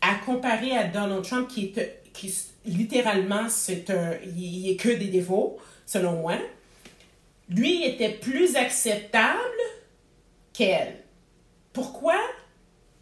à 0.00 0.14
comparer 0.24 0.76
à 0.76 0.84
Donald 0.84 1.24
Trump, 1.24 1.48
qui, 1.48 1.72
qui 2.12 2.34
littéralement, 2.64 3.48
c'est 3.48 3.90
un, 3.90 4.14
il 4.36 4.70
est 4.70 4.76
que 4.76 4.88
des 4.88 5.08
défauts, 5.08 5.58
selon 5.86 6.20
moi, 6.20 6.36
lui 7.48 7.84
était 7.84 8.10
plus 8.10 8.56
acceptable 8.56 9.38
qu'elle. 10.52 10.96
Pourquoi? 11.72 12.16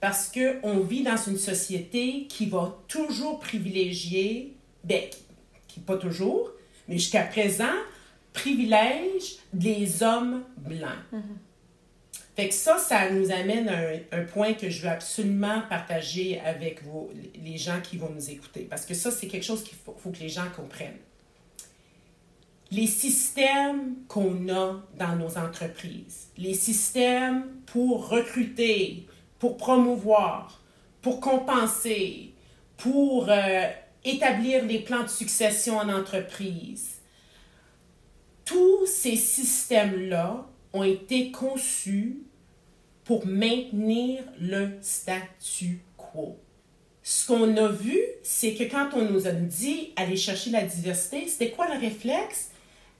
Parce 0.01 0.31
qu'on 0.33 0.81
vit 0.81 1.03
dans 1.03 1.17
une 1.17 1.39
société 1.39 2.27
qui 2.29 2.47
va 2.47 2.79
toujours 2.89 3.41
privilégier, 3.41 4.55
ben, 4.85 5.03
qui, 5.67 5.81
pas 5.81 5.97
toujours, 5.97 6.51
mais 6.89 6.97
jusqu'à 6.99 7.23
présent, 7.23 7.65
privilège 8.33 9.37
les 9.53 10.03
hommes 10.03 10.45
blancs. 10.57 11.05
Fait 12.39 12.51
que 12.51 12.55
ça, 12.55 12.79
ça 12.79 13.11
nous 13.11 13.33
amène 13.33 13.69
à 13.69 14.17
un, 14.17 14.23
point 14.23 14.55
que 14.55 14.71
je 14.71 14.83
veux 14.83 14.89
absolument 14.89 15.63
partager 15.69 16.41
avec 16.43 16.85
vous, 16.85 17.11
les 17.35 17.57
gens 17.59 17.81
qui 17.83 17.97
vont 17.97 18.11
nous 18.11 18.31
écouter. 18.31 18.61
Parce 18.61 18.87
que 18.87 18.95
ça, 18.95 19.11
c'est 19.11 19.27
quelque 19.27 19.45
chose 19.45 19.65
qu'il 19.65 19.77
faut, 19.77 20.11
que 20.13 20.21
les 20.21 20.29
gens 20.29 20.49
comprennent. 20.55 21.01
Les 22.71 22.87
systèmes 22.87 23.97
qu'on 24.07 24.49
a 24.51 24.81
dans 24.97 25.17
nos 25.17 25.37
entreprises, 25.37 26.29
les 26.37 26.55
systèmes 26.55 27.45
pour 27.67 28.09
recruter, 28.09 29.09
pour 29.41 29.57
promouvoir, 29.57 30.63
pour 31.03 31.19
compenser, 31.19 32.35
pour 32.77 33.31
euh, 33.31 33.67
établir 34.05 34.65
les 34.65 34.79
plans 34.79 35.03
de 35.03 35.09
succession 35.09 35.77
en 35.77 35.89
entreprise. 35.89 37.01
Tous 38.45 38.87
ces 38.87 39.17
systèmes-là 39.17 40.47
ont 40.73 40.85
été 40.85 41.33
conçus 41.33 42.28
pour 43.09 43.27
maintenir 43.27 44.23
le 44.39 44.73
statu 44.83 45.81
quo. 45.97 46.37
Ce 47.03 47.27
qu'on 47.27 47.57
a 47.57 47.69
vu, 47.69 47.99
c'est 48.23 48.53
que 48.53 48.65
quand 48.65 48.91
on 48.93 49.11
nous 49.11 49.27
a 49.27 49.31
dit 49.31 49.95
aller 49.97 50.19
chercher 50.19 50.51
la 50.51 50.61
diversité, 50.61 51.27
c'était 51.27 51.49
quoi 51.49 51.75
le 51.75 51.81
réflexe? 51.81 52.51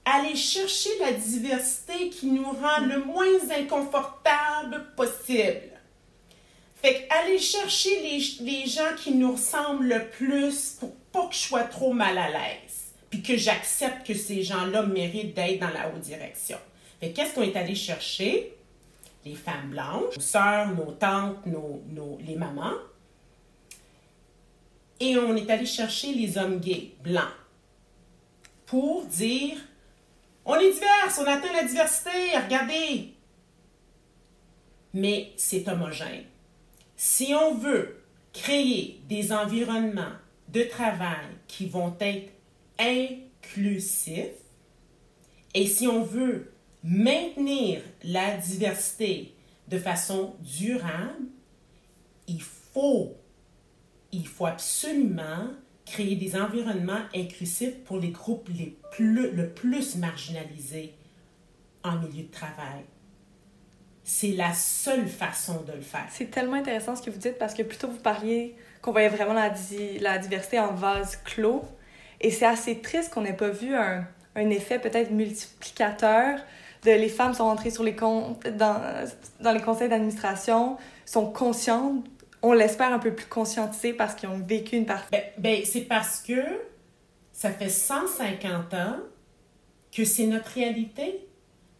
Aller 0.05 0.35
chercher 0.35 0.89
la 0.99 1.11
diversité 1.11 2.09
qui 2.09 2.25
nous 2.25 2.43
rend 2.43 2.87
le 2.87 3.05
moins 3.05 3.51
inconfortable 3.55 4.83
possible. 4.97 5.69
Fait 6.81 7.07
aller 7.21 7.37
chercher 7.37 8.01
les, 8.01 8.51
les, 8.51 8.65
gens 8.65 8.95
qui 8.97 9.11
nous 9.11 9.33
ressemblent 9.33 9.89
le 9.89 10.07
plus 10.07 10.75
pour 10.79 10.95
pas 11.11 11.27
que 11.27 11.35
je 11.35 11.39
sois 11.39 11.65
trop 11.65 11.93
mal 11.93 12.17
à 12.17 12.31
l'aise, 12.31 12.93
puis 13.11 13.21
que 13.21 13.37
j'accepte 13.37 14.07
que 14.07 14.15
ces 14.15 14.41
gens-là 14.41 14.81
méritent 14.87 15.35
d'être 15.35 15.59
dans 15.59 15.69
la 15.69 15.87
haute 15.87 16.01
direction. 16.01 16.57
Fait 16.99 17.11
qu'est-ce 17.11 17.35
qu'on 17.35 17.43
est 17.43 17.55
allé 17.55 17.75
chercher? 17.75 18.55
Les 19.25 19.35
femmes 19.35 19.71
blanches, 19.71 20.15
nos 20.15 20.21
sœurs, 20.21 20.73
nos 20.75 20.91
tantes, 20.91 21.45
nos, 21.45 21.83
nos, 21.89 22.17
les 22.25 22.35
mamans. 22.35 22.77
Et 24.99 25.17
on 25.17 25.35
est 25.35 25.49
allé 25.49 25.65
chercher 25.65 26.13
les 26.13 26.37
hommes 26.37 26.59
gays, 26.59 26.93
blancs, 27.03 27.33
pour 28.65 29.05
dire 29.05 29.57
on 30.45 30.55
est 30.55 30.71
divers, 30.71 31.13
on 31.19 31.25
atteint 31.25 31.53
la 31.53 31.63
diversité, 31.63 32.09
regardez. 32.43 33.13
Mais 34.95 35.31
c'est 35.37 35.67
homogène. 35.67 36.23
Si 36.95 37.33
on 37.35 37.53
veut 37.53 38.01
créer 38.33 38.99
des 39.07 39.31
environnements 39.31 40.15
de 40.47 40.63
travail 40.63 41.27
qui 41.47 41.67
vont 41.67 41.95
être 41.99 42.31
inclusifs, 42.79 44.39
et 45.53 45.67
si 45.67 45.87
on 45.87 46.03
veut 46.03 46.51
maintenir 46.83 47.81
la 48.03 48.37
diversité 48.37 49.33
de 49.67 49.77
façon 49.77 50.35
durable, 50.41 51.27
il 52.27 52.41
faut, 52.41 53.15
il 54.11 54.27
faut 54.27 54.45
absolument 54.45 55.49
créer 55.85 56.15
des 56.15 56.35
environnements 56.35 57.01
inclusifs 57.15 57.83
pour 57.83 57.97
les 57.97 58.09
groupes 58.09 58.49
les 58.49 58.77
plus, 58.91 59.31
le 59.31 59.49
plus 59.49 59.95
marginalisés 59.95 60.93
en 61.83 61.97
milieu 61.97 62.23
de 62.23 62.31
travail. 62.31 62.83
C'est 64.03 64.31
la 64.31 64.53
seule 64.53 65.07
façon 65.07 65.61
de 65.63 65.73
le 65.73 65.81
faire. 65.81 66.07
C'est 66.11 66.31
tellement 66.31 66.55
intéressant 66.55 66.95
ce 66.95 67.01
que 67.01 67.09
vous 67.09 67.19
dites 67.19 67.37
parce 67.37 67.53
que 67.53 67.63
plutôt 67.63 67.87
vous 67.87 67.99
parliez 67.99 68.55
qu'on 68.81 68.91
voyait 68.91 69.09
vraiment 69.09 69.33
la, 69.33 69.53
la 69.99 70.17
diversité 70.17 70.59
en 70.59 70.73
vase 70.73 71.17
clos. 71.17 71.63
Et 72.21 72.31
c'est 72.31 72.45
assez 72.45 72.79
triste 72.81 73.13
qu'on 73.13 73.21
n'ait 73.21 73.33
pas 73.33 73.49
vu 73.49 73.75
un, 73.75 74.07
un 74.35 74.49
effet 74.49 74.79
peut-être 74.79 75.11
multiplicateur 75.11 76.39
de 76.83 76.91
les 76.91 77.09
femmes 77.09 77.33
sont 77.33 77.45
rentrées 77.45 77.71
sur 77.71 77.83
les 77.83 77.95
comptes 77.95 78.47
dans, 78.47 78.81
dans 79.41 79.51
les 79.51 79.61
conseils 79.61 79.89
d'administration, 79.89 80.77
sont 81.05 81.25
conscientes, 81.31 82.05
on 82.41 82.53
l'espère 82.53 82.93
un 82.93 82.99
peu 82.99 83.13
plus 83.13 83.25
conscientisées 83.25 83.93
parce 83.93 84.15
qu'ils 84.15 84.29
ont 84.29 84.39
vécu 84.39 84.77
une 84.77 84.85
partie. 84.85 85.09
Ben, 85.11 85.23
ben 85.37 85.61
c'est 85.65 85.81
parce 85.81 86.21
que 86.21 86.41
ça 87.33 87.51
fait 87.51 87.69
150 87.69 88.73
ans 88.73 88.97
que 89.91 90.05
c'est 90.05 90.27
notre 90.27 90.49
réalité. 90.51 91.25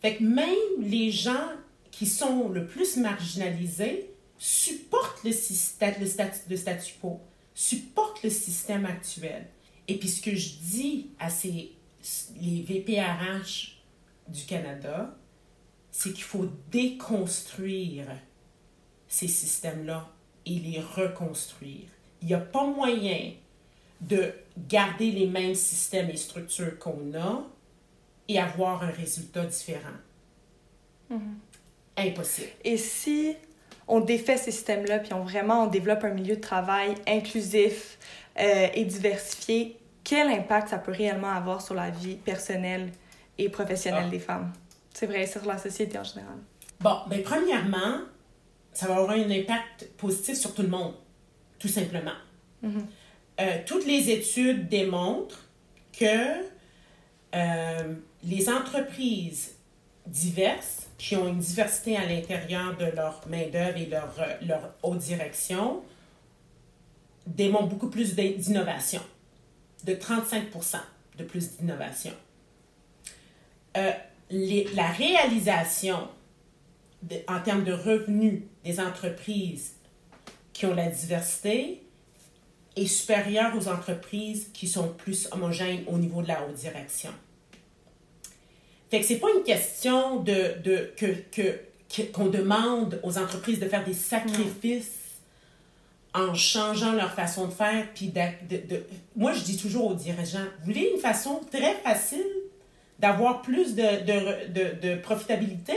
Fait 0.02 0.16
que 0.16 0.24
même 0.24 0.48
les 0.80 1.12
gens 1.12 1.50
qui 1.92 2.06
sont 2.06 2.50
le 2.50 2.66
plus 2.66 2.98
marginalisés 2.98 4.10
supportent 4.38 5.24
le, 5.24 5.32
système, 5.32 5.96
le, 6.00 6.06
statu, 6.06 6.40
le 6.50 6.56
statu 6.56 6.94
quo, 7.02 7.20
supportent 7.54 8.24
le 8.24 8.30
système 8.30 8.86
actuel. 8.86 9.48
Et 9.88 9.98
puis 9.98 10.08
ce 10.08 10.22
que 10.22 10.36
je 10.36 10.50
dis 10.62 11.10
à 11.20 11.30
ces, 11.30 11.72
les 12.40 12.62
VPRH 12.62 13.79
du 14.30 14.46
Canada, 14.46 15.16
c'est 15.92 16.14
qu'il 16.14 16.24
faut 16.24 16.48
déconstruire 16.72 18.06
ces 19.08 19.28
systèmes-là 19.28 20.08
et 20.46 20.60
les 20.60 20.80
reconstruire. 20.80 21.88
Il 22.22 22.28
n'y 22.28 22.34
a 22.34 22.40
pas 22.40 22.66
moyen 22.66 23.34
de 24.02 24.34
garder 24.58 25.12
les 25.12 25.28
mêmes 25.28 25.56
systèmes 25.56 26.10
et 26.10 26.16
structures 26.16 26.78
qu'on 26.80 27.14
a 27.18 27.44
et 28.28 28.40
avoir 28.40 28.84
un 28.84 28.92
résultat 28.92 29.46
différent. 29.46 29.98
Mm-hmm. 31.12 32.08
Impossible. 32.08 32.52
Et 32.64 32.78
si 32.78 33.36
on 33.88 34.00
défait 34.00 34.38
ces 34.38 34.52
systèmes-là, 34.52 35.00
puis 35.00 35.14
on 35.14 35.24
vraiment 35.24 35.64
on 35.64 35.68
développe 35.68 36.04
un 36.04 36.14
milieu 36.14 36.36
de 36.36 36.42
travail 36.42 36.96
inclusif 37.08 37.98
euh, 38.40 38.68
et 38.74 38.86
diversifié, 38.86 39.78
quel 40.04 40.30
impact 40.30 40.70
ça 40.70 40.78
peut 40.78 40.92
réellement 40.92 41.32
avoir 41.32 41.62
sur 41.62 41.74
la 41.74 41.90
vie 41.90 42.16
personnelle 42.16 42.92
et 43.40 43.50
professionnelle 43.50 44.06
ah. 44.08 44.10
des 44.10 44.20
femmes. 44.20 44.54
C'est 44.94 45.08
vrai, 45.08 45.26
sur 45.26 45.46
la 45.46 45.58
société 45.58 45.98
en 45.98 46.04
général. 46.04 46.38
Bon, 46.82 46.98
bien, 47.10 47.22
premièrement, 47.24 48.02
ça 48.74 48.88
va 48.88 48.98
avoir 48.98 49.12
un 49.12 49.30
impact 49.32 49.90
positif 49.98 50.36
sur 50.38 50.54
tout 50.54 50.62
le 50.62 50.68
monde, 50.68 50.94
tout 51.58 51.68
simplement. 51.68 52.12
Mm-hmm. 52.64 52.86
Euh, 53.42 53.58
toutes 53.66 53.86
les 53.86 54.10
études 54.10 54.68
démontrent 54.68 55.46
que 55.98 56.44
euh, 57.36 57.94
les 58.24 58.50
entreprises 58.50 59.56
diverses, 60.06 60.88
qui 60.98 61.16
ont 61.16 61.30
une 61.30 61.40
diversité 61.40 61.96
à 61.96 62.06
l'intérieur 62.06 62.76
de 62.76 62.86
leur 62.86 63.22
main-d'œuvre 63.30 63.78
et 63.78 63.86
leur, 63.86 64.14
euh, 64.20 64.34
leur 64.46 64.74
haute 64.84 64.98
direction, 64.98 65.82
démontrent 67.26 67.70
beaucoup 67.70 67.90
plus 67.90 68.16
d'innovation, 68.16 69.02
de 69.86 69.94
35 69.94 70.48
de 71.18 71.24
plus 71.24 71.58
d'innovation. 71.58 72.12
Euh, 73.78 73.92
la 74.32 74.88
réalisation 74.88 76.08
en 77.28 77.40
termes 77.42 77.64
de 77.64 77.74
revenus 77.74 78.42
des 78.64 78.80
entreprises 78.80 79.74
qui 80.54 80.66
ont 80.66 80.76
la 80.76 80.88
diversité 80.88 81.82
est 82.76 82.86
supérieure 82.86 83.56
aux 83.58 83.68
entreprises 83.68 84.50
qui 84.54 84.68
sont 84.68 84.90
plus 84.90 85.28
homogènes 85.32 85.84
au 85.88 85.98
niveau 85.98 86.22
de 86.22 86.28
la 86.28 86.46
haute 86.46 86.56
direction. 86.56 87.12
Fait 88.92 89.00
que 89.00 89.06
c'est 89.06 89.18
pas 89.20 89.30
une 89.36 89.44
question 89.44 90.22
de, 90.22 90.60
de 90.64 90.92
que, 90.98 92.06
qu'on 92.12 92.28
demande 92.28 93.00
aux 93.04 93.18
entreprises 93.18 93.60
de 93.60 93.68
faire 93.68 93.84
des 93.84 93.94
sacrifices 93.94 95.00
en 96.14 96.34
changeant 96.34 96.94
leur 96.94 97.14
façon 97.14 97.48
de 97.48 97.52
faire. 97.52 97.88
De, 98.50 98.58
de, 98.58 98.84
moi, 99.16 99.34
je 99.34 99.42
dis 99.42 99.58
toujours 99.58 99.92
aux 99.92 99.96
dirigeants, 99.96 100.46
vous 100.60 100.66
voulez 100.74 100.92
une 100.94 101.00
façon 101.00 101.42
très 101.52 101.76
facile 101.76 102.26
d'avoir 103.00 103.42
plus 103.42 103.76
de, 103.76 103.82
de, 103.82 104.80
de, 104.82 104.96
profitabilité? 105.02 105.74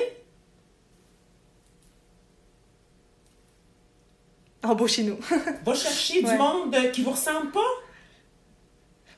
Embauchez-nous. 4.62 5.18
Va 5.64 5.74
chercher 5.74 6.22
du 6.22 6.32
monde 6.34 6.76
qui 6.92 7.02
vous 7.02 7.10
ressemble 7.10 7.50
pas. 7.50 7.60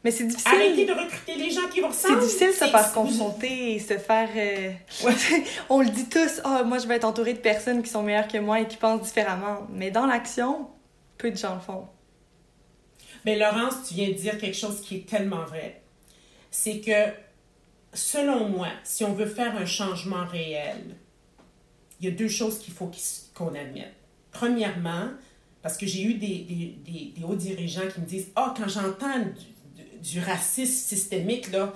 Mais 0.02 0.10
c'est 0.10 0.24
difficile. 0.24 0.52
Arrêtez 0.54 0.84
de 0.84 0.92
recruter 0.92 1.34
les 1.34 1.50
gens 1.50 1.66
qui 1.72 1.80
vous 1.80 1.88
ressemblent. 1.88 2.20
C'est 2.20 2.26
difficile 2.26 2.48
de 2.48 2.52
se 2.52 2.70
faire 2.70 2.92
confronter 2.92 3.74
et 3.74 3.78
se 3.78 3.96
faire. 3.96 4.28
Euh, 4.36 4.70
on 5.70 5.80
le 5.80 5.88
dit 5.88 6.08
tous, 6.08 6.42
oh, 6.44 6.64
moi 6.64 6.78
je 6.78 6.86
vais 6.86 6.96
être 6.96 7.04
entourée 7.04 7.32
de 7.32 7.38
personnes 7.38 7.82
qui 7.82 7.88
sont 7.88 8.02
meilleures 8.02 8.28
que 8.28 8.36
moi 8.36 8.60
et 8.60 8.68
qui 8.68 8.76
pensent 8.76 9.02
différemment. 9.02 9.66
Mais 9.70 9.90
dans 9.90 10.04
l'action, 10.04 10.68
peu 11.16 11.30
de 11.30 11.36
gens 11.36 11.54
le 11.54 11.60
font. 11.60 11.88
Mais 13.24 13.36
Laurence, 13.36 13.88
tu 13.88 13.94
viens 13.94 14.08
de 14.08 14.12
dire 14.12 14.36
quelque 14.36 14.56
chose 14.56 14.82
qui 14.82 14.96
est 14.96 15.08
tellement 15.08 15.44
vrai. 15.44 15.80
C'est 16.50 16.80
que 16.80 17.23
selon 17.94 18.48
moi, 18.48 18.68
si 18.82 19.04
on 19.04 19.14
veut 19.14 19.26
faire 19.26 19.56
un 19.56 19.66
changement 19.66 20.24
réel, 20.26 20.96
il 22.00 22.06
y 22.06 22.08
a 22.08 22.14
deux 22.14 22.28
choses 22.28 22.58
qu'il 22.58 22.74
faut 22.74 22.90
qu'on 23.34 23.54
admette. 23.54 23.94
Premièrement, 24.30 25.10
Parce 25.62 25.78
que 25.78 25.86
j'ai 25.86 26.02
eu 26.02 26.14
des, 26.14 26.76
des, 26.86 27.12
des, 27.16 27.24
hauts 27.24 27.36
dirigeants 27.36 27.88
qui 27.92 28.00
me 28.00 28.04
disent 28.04 28.28
Ah, 28.36 28.48
oh, 28.48 28.54
quand 28.54 28.68
j'entends 28.68 29.18
du, 29.20 29.98
du, 29.98 30.20
racisme 30.20 30.86
systémique, 30.88 31.50
là, 31.50 31.72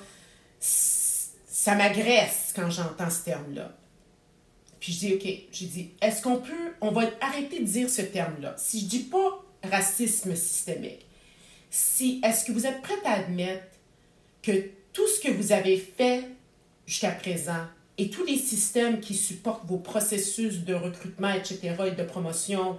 ça 0.60 1.74
m'agresse 1.74 2.52
quand 2.54 2.68
j'entends 2.68 3.08
ce 3.08 3.24
terme-là. 3.24 3.74
Puis 4.78 4.92
je 4.92 4.98
dis 4.98 5.14
OK, 5.14 5.26
j'ai 5.52 5.66
dit 5.66 5.90
Est-ce 6.02 6.20
qu'on 6.20 6.36
peut, 6.36 6.74
on 6.82 6.90
va 6.90 7.04
arrêter 7.22 7.60
de 7.60 7.64
dire 7.64 7.88
ce 7.88 8.02
terme-là. 8.02 8.54
Si 8.58 8.80
je 8.80 8.84
dis 8.84 9.04
pas 9.04 9.42
racisme 9.64 10.36
systémique, 10.36 11.06
si, 11.70 12.20
est-ce 12.22 12.44
que 12.44 12.52
vous 12.52 12.66
êtes 12.66 12.82
prête 12.82 13.04
à 13.06 13.12
admettre 13.12 13.64
que 14.42 14.70
tout 14.98 15.06
ce 15.06 15.20
que 15.20 15.30
vous 15.30 15.52
avez 15.52 15.76
fait 15.76 16.24
jusqu'à 16.84 17.12
présent 17.12 17.66
et 17.98 18.10
tous 18.10 18.24
les 18.24 18.36
systèmes 18.36 18.98
qui 18.98 19.14
supportent 19.14 19.64
vos 19.64 19.78
processus 19.78 20.64
de 20.64 20.74
recrutement, 20.74 21.32
etc., 21.32 21.76
et 21.86 21.92
de 21.92 22.02
promotion 22.02 22.76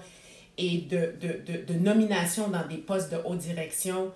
et 0.58 0.80
de, 0.80 1.74
nomination 1.80 2.50
dans 2.50 2.68
des 2.68 2.76
postes 2.76 3.10
de 3.10 3.18
haute 3.24 3.38
direction, 3.38 4.12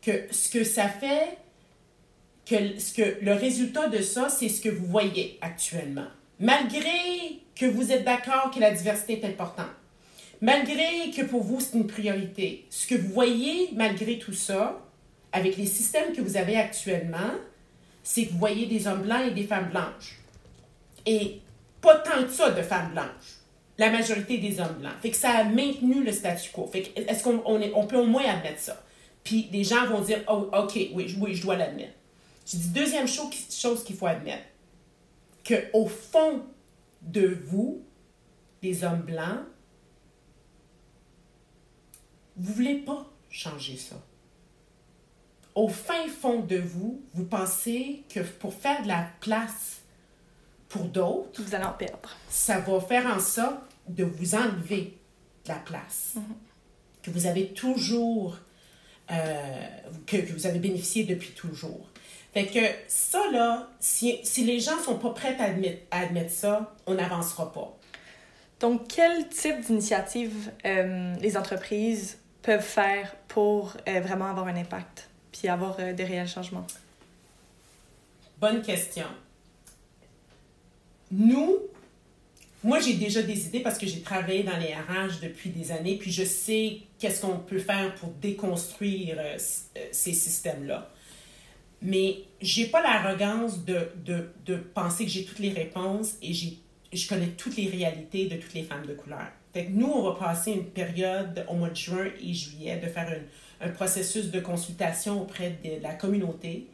que 0.00 0.12
ce 0.30 0.48
que 0.48 0.62
ça 0.62 0.88
fait, 0.88 1.38
que, 2.46 2.78
ce 2.78 2.94
que 2.94 3.16
le 3.20 3.32
résultat 3.32 3.88
de 3.88 4.00
ça, 4.00 4.28
c'est 4.28 4.48
ce 4.48 4.60
que 4.60 4.68
vous 4.68 4.86
voyez 4.86 5.36
actuellement. 5.40 6.06
Malgré 6.38 7.40
que 7.56 7.66
vous 7.66 7.90
êtes 7.90 8.04
d'accord 8.04 8.52
que 8.54 8.60
la 8.60 8.70
diversité 8.70 9.20
est 9.20 9.24
importante, 9.24 9.74
malgré 10.40 11.10
que 11.10 11.22
pour 11.22 11.42
vous 11.42 11.58
c'est 11.58 11.76
une 11.76 11.88
priorité, 11.88 12.66
ce 12.70 12.86
que 12.86 12.94
vous 12.94 13.12
voyez 13.12 13.70
malgré 13.74 14.20
tout 14.20 14.32
ça, 14.32 14.80
avec 15.32 15.56
les 15.56 15.66
systèmes 15.66 16.12
que 16.12 16.20
vous 16.20 16.36
avez 16.36 16.56
actuellement, 16.56 17.32
c'est 18.02 18.26
que 18.26 18.32
vous 18.32 18.38
voyez 18.38 18.66
des 18.66 18.86
hommes 18.86 19.02
blancs 19.02 19.26
et 19.26 19.30
des 19.30 19.44
femmes 19.44 19.70
blanches. 19.70 20.18
Et 21.06 21.40
pas 21.80 21.98
tant 21.98 22.22
que 22.22 22.30
ça 22.30 22.50
de 22.50 22.62
femmes 22.62 22.92
blanches. 22.92 23.38
La 23.78 23.90
majorité 23.90 24.38
des 24.38 24.60
hommes 24.60 24.78
blancs. 24.80 24.92
Fait 25.00 25.10
que 25.10 25.16
ça 25.16 25.30
a 25.30 25.44
maintenu 25.44 26.04
le 26.04 26.12
statu 26.12 26.50
quo. 26.50 26.66
Fait 26.66 26.82
que 26.82 27.00
est-ce 27.00 27.24
qu'on 27.24 27.42
on, 27.44 27.60
on 27.74 27.86
peut 27.86 27.96
au 27.96 28.06
moins 28.06 28.24
admettre 28.24 28.60
ça? 28.60 28.82
Puis 29.24 29.48
les 29.52 29.64
gens 29.64 29.86
vont 29.86 30.00
dire, 30.00 30.22
oh, 30.28 30.50
OK, 30.52 30.74
oui, 30.92 31.16
oui 31.18 31.34
je 31.34 31.42
dois 31.42 31.56
l'admettre. 31.56 31.94
Je 32.46 32.56
dis, 32.56 32.68
deuxième 32.68 33.06
chose, 33.06 33.30
chose 33.50 33.84
qu'il 33.84 33.96
faut 33.96 34.06
admettre, 34.06 34.44
qu'au 35.46 35.86
fond 35.86 36.42
de 37.02 37.38
vous, 37.46 37.82
les 38.62 38.82
hommes 38.84 39.02
blancs, 39.02 39.40
vous 42.36 42.52
voulez 42.52 42.76
pas 42.76 43.06
changer 43.30 43.76
ça 43.76 43.96
au 45.54 45.68
fin 45.68 46.08
fond 46.08 46.40
de 46.40 46.58
vous, 46.58 47.02
vous 47.14 47.24
pensez 47.24 48.02
que 48.08 48.20
pour 48.20 48.54
faire 48.54 48.82
de 48.82 48.88
la 48.88 49.06
place 49.20 49.80
pour 50.68 50.84
d'autres, 50.84 51.42
vous 51.42 51.54
allez 51.54 51.64
en 51.64 51.72
perdre. 51.72 52.16
Ça 52.28 52.60
va 52.60 52.80
faire 52.80 53.06
en 53.06 53.18
sorte 53.18 53.58
de 53.88 54.04
vous 54.04 54.34
enlever 54.34 54.96
de 55.44 55.48
la 55.48 55.56
place. 55.56 56.12
Mhm. 56.14 56.22
Que 57.02 57.10
vous 57.10 57.26
avez 57.26 57.48
toujours, 57.48 58.36
euh, 59.10 59.66
que, 60.06 60.18
que, 60.18 60.32
vous 60.32 60.46
avez 60.46 60.60
bénéficié 60.60 61.04
depuis 61.04 61.30
toujours. 61.30 61.88
Fait 62.32 62.46
que 62.46 62.60
ça, 62.86 63.20
là, 63.32 63.68
si, 63.80 64.20
si 64.22 64.44
les 64.44 64.60
gens 64.60 64.78
sont 64.78 64.98
pas 64.98 65.10
prêts 65.10 65.36
à 65.40 65.44
admettre, 65.44 65.82
à 65.90 66.00
admettre 66.00 66.30
ça, 66.30 66.74
on 66.86 66.94
n'avancera 66.94 67.52
pas. 67.52 67.76
Donc, 68.60 68.88
quel 68.88 69.28
type 69.28 69.60
d'initiative 69.62 70.52
euh, 70.64 71.14
les 71.20 71.36
entreprises 71.36 72.18
peuvent 72.42 72.62
faire 72.62 73.16
pour 73.26 73.74
euh, 73.88 74.00
vraiment 74.00 74.26
avoir 74.26 74.46
un 74.46 74.56
impact? 74.56 75.09
Puis 75.32 75.48
avoir 75.48 75.76
euh, 75.80 75.92
des 75.92 76.04
réels 76.04 76.28
changements? 76.28 76.66
Bonne 78.38 78.62
question. 78.62 79.06
Nous, 81.10 81.58
moi, 82.62 82.78
j'ai 82.78 82.94
déjà 82.94 83.22
des 83.22 83.46
idées 83.46 83.60
parce 83.60 83.78
que 83.78 83.86
j'ai 83.86 84.00
travaillé 84.00 84.42
dans 84.42 84.56
les 84.58 84.74
RH 84.74 85.20
depuis 85.22 85.50
des 85.50 85.72
années, 85.72 85.96
puis 85.96 86.12
je 86.12 86.24
sais 86.24 86.78
qu'est-ce 86.98 87.22
qu'on 87.22 87.38
peut 87.38 87.58
faire 87.58 87.94
pour 87.94 88.10
déconstruire 88.10 89.16
euh, 89.18 89.38
euh, 89.78 89.80
ces 89.92 90.12
systèmes-là. 90.12 90.90
Mais 91.82 92.18
j'ai 92.42 92.66
pas 92.66 92.82
l'arrogance 92.82 93.64
de, 93.64 93.88
de, 94.04 94.28
de, 94.44 94.56
penser 94.56 95.04
que 95.04 95.10
j'ai 95.10 95.24
toutes 95.24 95.38
les 95.38 95.52
réponses 95.52 96.16
et 96.22 96.34
je 96.34 97.08
connais 97.08 97.28
toutes 97.28 97.56
les 97.56 97.68
réalités 97.68 98.26
de 98.26 98.36
toutes 98.36 98.52
les 98.52 98.64
femmes 98.64 98.84
de 98.84 98.92
couleur. 98.92 99.28
Fait 99.54 99.68
nous, 99.70 99.86
on 99.86 100.02
va 100.02 100.18
passer 100.18 100.52
une 100.52 100.66
période 100.66 101.46
au 101.48 101.54
mois 101.54 101.70
de 101.70 101.76
juin 101.76 102.08
et 102.22 102.34
juillet 102.34 102.76
de 102.76 102.86
faire 102.86 103.08
une, 103.08 103.24
un 103.60 103.68
processus 103.68 104.30
de 104.30 104.40
consultation 104.40 105.22
auprès 105.22 105.58
de 105.64 105.82
la 105.82 105.94
communauté. 105.94 106.68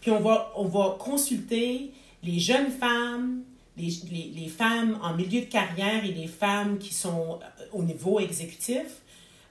Puis 0.00 0.10
on 0.10 0.20
va, 0.20 0.52
on 0.56 0.64
va 0.64 0.96
consulter 0.98 1.92
les 2.22 2.38
jeunes 2.38 2.70
femmes, 2.70 3.42
les, 3.76 3.90
les, 4.10 4.32
les, 4.34 4.48
femmes 4.48 4.98
en 5.02 5.14
milieu 5.14 5.40
de 5.40 5.46
carrière 5.46 6.04
et 6.04 6.12
les 6.12 6.26
femmes 6.26 6.78
qui 6.78 6.92
sont 6.92 7.38
euh, 7.40 7.64
au 7.72 7.82
niveau 7.82 8.18
exécutif, 8.18 8.86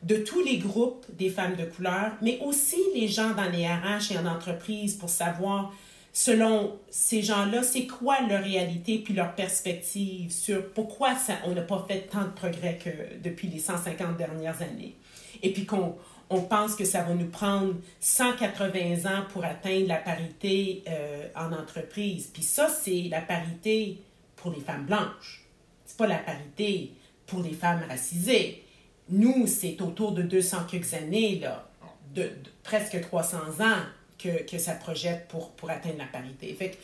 de 0.03 0.17
tous 0.17 0.43
les 0.43 0.57
groupes 0.57 1.05
des 1.17 1.29
femmes 1.29 1.55
de 1.55 1.65
couleur, 1.65 2.11
mais 2.21 2.39
aussi 2.45 2.77
les 2.93 3.07
gens 3.07 3.31
dans 3.31 3.49
les 3.49 3.65
RH 3.65 4.11
et 4.11 4.17
en 4.17 4.25
entreprise 4.25 4.95
pour 4.95 5.09
savoir, 5.09 5.73
selon 6.13 6.77
ces 6.89 7.21
gens-là, 7.23 7.63
c'est 7.63 7.87
quoi 7.87 8.21
leur 8.27 8.43
réalité 8.43 8.99
puis 8.99 9.13
leur 9.13 9.33
perspective 9.33 10.31
sur 10.31 10.71
pourquoi 10.73 11.13
on 11.45 11.53
n'a 11.53 11.61
pas 11.61 11.83
fait 11.87 12.01
tant 12.11 12.23
de 12.23 12.29
progrès 12.29 12.77
que 12.83 12.89
depuis 13.23 13.47
les 13.47 13.59
150 13.59 14.17
dernières 14.17 14.61
années. 14.61 14.95
Et 15.41 15.51
puis 15.51 15.65
qu'on 15.65 15.95
on 16.29 16.41
pense 16.41 16.75
que 16.75 16.85
ça 16.85 17.03
va 17.03 17.13
nous 17.13 17.29
prendre 17.29 17.75
180 17.99 19.05
ans 19.05 19.23
pour 19.31 19.45
atteindre 19.45 19.87
la 19.87 19.97
parité 19.97 20.83
euh, 20.87 21.27
en 21.35 21.53
entreprise. 21.53 22.29
Puis 22.33 22.43
ça, 22.43 22.69
c'est 22.69 23.07
la 23.09 23.21
parité 23.21 24.01
pour 24.35 24.51
les 24.51 24.59
femmes 24.59 24.85
blanches. 24.85 25.45
C'est 25.85 25.97
pas 25.97 26.07
la 26.07 26.17
parité 26.17 26.91
pour 27.25 27.41
les 27.41 27.53
femmes 27.53 27.83
racisées. 27.87 28.63
Nous, 29.09 29.47
c'est 29.47 29.81
autour 29.81 30.11
de 30.11 30.21
200 30.21 30.65
quelques 30.69 30.93
années, 30.93 31.39
là, 31.39 31.69
de, 32.13 32.29
presque 32.63 32.99
300 32.99 33.37
ans 33.61 33.83
que, 34.17 34.43
que, 34.43 34.57
ça 34.57 34.73
projette 34.73 35.27
pour, 35.29 35.51
pour 35.51 35.69
atteindre 35.69 35.99
la 35.99 36.05
parité. 36.05 36.53
Fait 36.53 36.77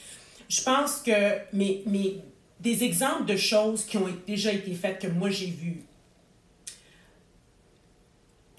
je 0.48 0.62
pense 0.62 1.02
que 1.02 1.12
des 2.60 2.84
exemples 2.84 3.26
de 3.26 3.36
choses 3.36 3.86
qui 3.86 3.98
ont 3.98 4.08
déjà 4.28 4.54
été 4.54 4.74
faites 4.74 5.00
que 5.00 5.08
moi 5.08 5.30
j'ai 5.30 5.48
vues 5.48 5.82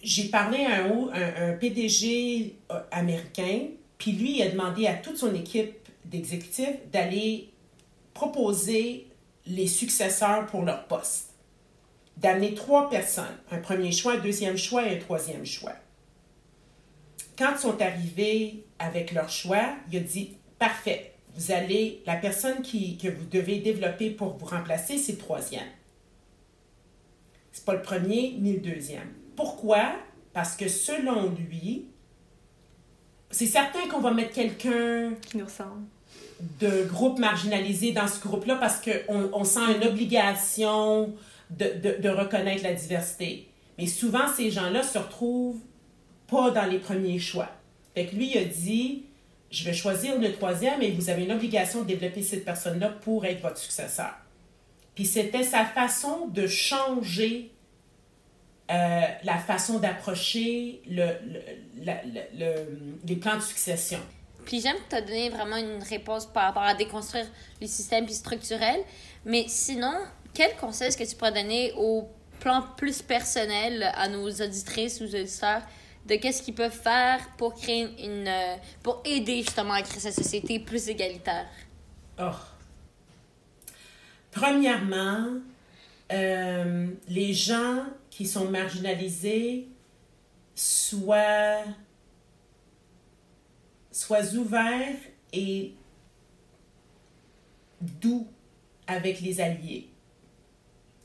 j'ai 0.05 0.25
parlé 0.25 0.65
à 0.67 0.85
un, 0.85 1.51
un, 1.51 1.53
PDG 1.55 2.57
euh, 2.71 2.81
américain, 2.91 3.69
puis 3.99 4.13
lui, 4.13 4.43
a 4.43 4.51
demandé 4.51 4.87
à 4.87 4.95
toute 4.95 5.17
son 5.17 5.35
équipe 5.35 5.75
d'exécutifs 6.05 6.77
d'aller 6.93 7.51
proposer 8.13 9.09
les 9.47 9.67
successeurs 9.67 10.47
pour 10.47 10.63
leur 10.63 10.87
poste. 10.87 11.31
D'amener 12.19 12.55
trois 12.55 12.89
personnes, 12.91 13.37
un 13.51 13.59
premier 13.59 13.91
choix, 13.91 14.13
un 14.13 14.19
deuxième 14.19 14.57
choix 14.57 14.87
et 14.87 14.97
un 14.97 15.01
troisième 15.01 15.45
choix. 15.45 15.75
Quand 17.37 17.53
ils 17.57 17.61
sont 17.61 17.81
arrivés 17.81 18.65
avec 18.79 19.13
leur 19.13 19.29
choix, 19.29 19.75
il 19.91 19.99
a 19.99 20.01
dit 20.01 20.37
Parfait, 20.59 21.15
vous 21.35 21.51
allez, 21.51 22.03
la 22.07 22.15
personne 22.15 22.63
qui, 22.63 22.97
que 22.97 23.09
vous 23.09 23.27
devez 23.27 23.59
développer 23.59 24.11
pour 24.11 24.37
vous 24.37 24.47
remplacer, 24.47 24.99
c'est 24.99 25.13
le 25.13 25.19
troisième. 25.19 25.67
C'est 27.51 27.65
pas 27.65 27.75
le 27.75 27.83
premier 27.83 28.37
ni 28.39 28.53
le 28.53 28.61
deuxième. 28.61 29.13
Pourquoi? 29.37 29.93
Parce 30.33 30.57
que 30.57 30.69
selon 30.69 31.31
lui, 31.31 31.87
c'est 33.31 33.47
certain 33.47 33.89
qu'on 33.89 34.01
va 34.01 34.13
mettre 34.13 34.33
quelqu'un 34.33 35.15
qui 35.27 35.39
nous 35.39 35.45
ressemble 35.45 35.87
de 36.61 36.85
groupe 36.85 37.19
marginalisé 37.19 37.93
dans 37.93 38.09
ce 38.09 38.21
groupe-là 38.21 38.57
parce 38.57 38.81
qu'on 38.81 39.31
on 39.33 39.45
sent 39.45 39.77
une 39.77 39.87
obligation 39.87 41.13
de, 41.51 41.67
de, 41.83 42.03
de, 42.03 42.09
reconnaître 42.09 42.63
la 42.63 42.73
diversité. 42.73 43.49
Mais 43.79 43.87
souvent, 43.87 44.29
ces 44.35 44.51
gens-là 44.51 44.83
se 44.83 44.99
retrouvent 44.99 45.61
pas 46.29 46.51
dans 46.51 46.67
les 46.67 46.79
premiers 46.79 47.19
choix. 47.19 47.49
Fait 47.95 48.07
que 48.07 48.17
lui, 48.17 48.33
il 48.35 48.39
a 48.39 48.45
dit, 48.45 49.05
je 49.51 49.65
vais 49.65 49.73
choisir 49.73 50.19
le 50.19 50.33
troisième 50.33 50.83
et 50.83 50.91
vous 50.91 51.11
avez 51.11 51.25
une 51.25 51.33
obligation 51.33 51.83
de 51.83 51.87
développer 51.87 52.23
cette 52.23 52.45
personne-là 52.45 52.89
pour 52.89 53.25
être 53.25 53.41
votre 53.41 53.59
successeur. 53.59 54.15
Puis 54.95 55.07
c'était 55.07 55.45
sa 55.45 55.65
façon 55.65 56.29
de 56.29 56.47
changer 56.47 57.51
euh, 58.71 59.03
la 59.25 59.39
façon 59.39 59.79
d'approcher 59.79 60.81
le, 60.89 61.07
le, 61.85 62.99
les 63.07 63.17
plans 63.17 63.37
de 63.37 63.43
succession. 63.43 63.99
Puis 64.47 64.61
j'aime 64.61 64.77
que 64.77 64.91
tu 64.91 64.97
as 64.97 65.01
donné 65.03 65.31
vraiment 65.31 65.57
une 65.57 65.83
réponse 65.83 66.27
par 66.27 66.45
rapport 66.45 66.63
à 66.63 66.75
déconstruire 66.75 67.27
les 67.61 67.67
systèmes 67.67 68.09
structurels. 68.09 68.81
Mais 69.25 69.45
sinon, 69.49 69.95
quel 70.33 70.55
conseil 70.57 70.89
est-ce 70.89 70.97
que 70.97 71.05
tu 71.05 71.17
pourrais 71.17 71.33
donner 71.33 71.73
au 71.77 72.09
plan 72.41 72.63
plus 72.77 73.03
personnel 73.03 73.91
à 73.95 74.09
nos 74.09 74.31
auditrices 74.31 75.01
ou 75.01 75.05
auditeurs 75.05 75.63
de 76.07 76.17
qu'est-ce 76.17 76.43
qu'ils 76.43 76.55
peuvent 76.55 76.71
faire 76.71 77.21
pour 77.39 77.55
créer 77.55 77.89
une 78.05 78.29
euh, 78.29 78.57
pour 78.83 79.03
aider 79.07 79.39
justement 79.39 79.73
à 79.73 79.83
créer 79.83 80.01
cette 80.01 80.15
société 80.15 80.59
plus 80.59 80.89
égalitaire? 80.89 81.47
Oh. 82.19 82.31
Premièrement, 84.31 85.29
euh, 86.13 86.89
les 87.09 87.33
gens 87.33 87.85
qui 88.15 88.27
sont 88.27 88.49
marginalisés 88.49 89.67
soient, 90.55 91.65
ouverts 94.37 94.97
et 95.33 95.75
doux 97.81 98.29
avec 98.87 99.21
les 99.21 99.41
alliés. 99.41 99.89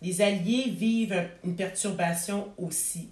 Les 0.03 0.22
alliés 0.22 0.70
vivent 0.70 1.28
une 1.43 1.55
perturbation 1.55 2.53
aussi. 2.60 3.10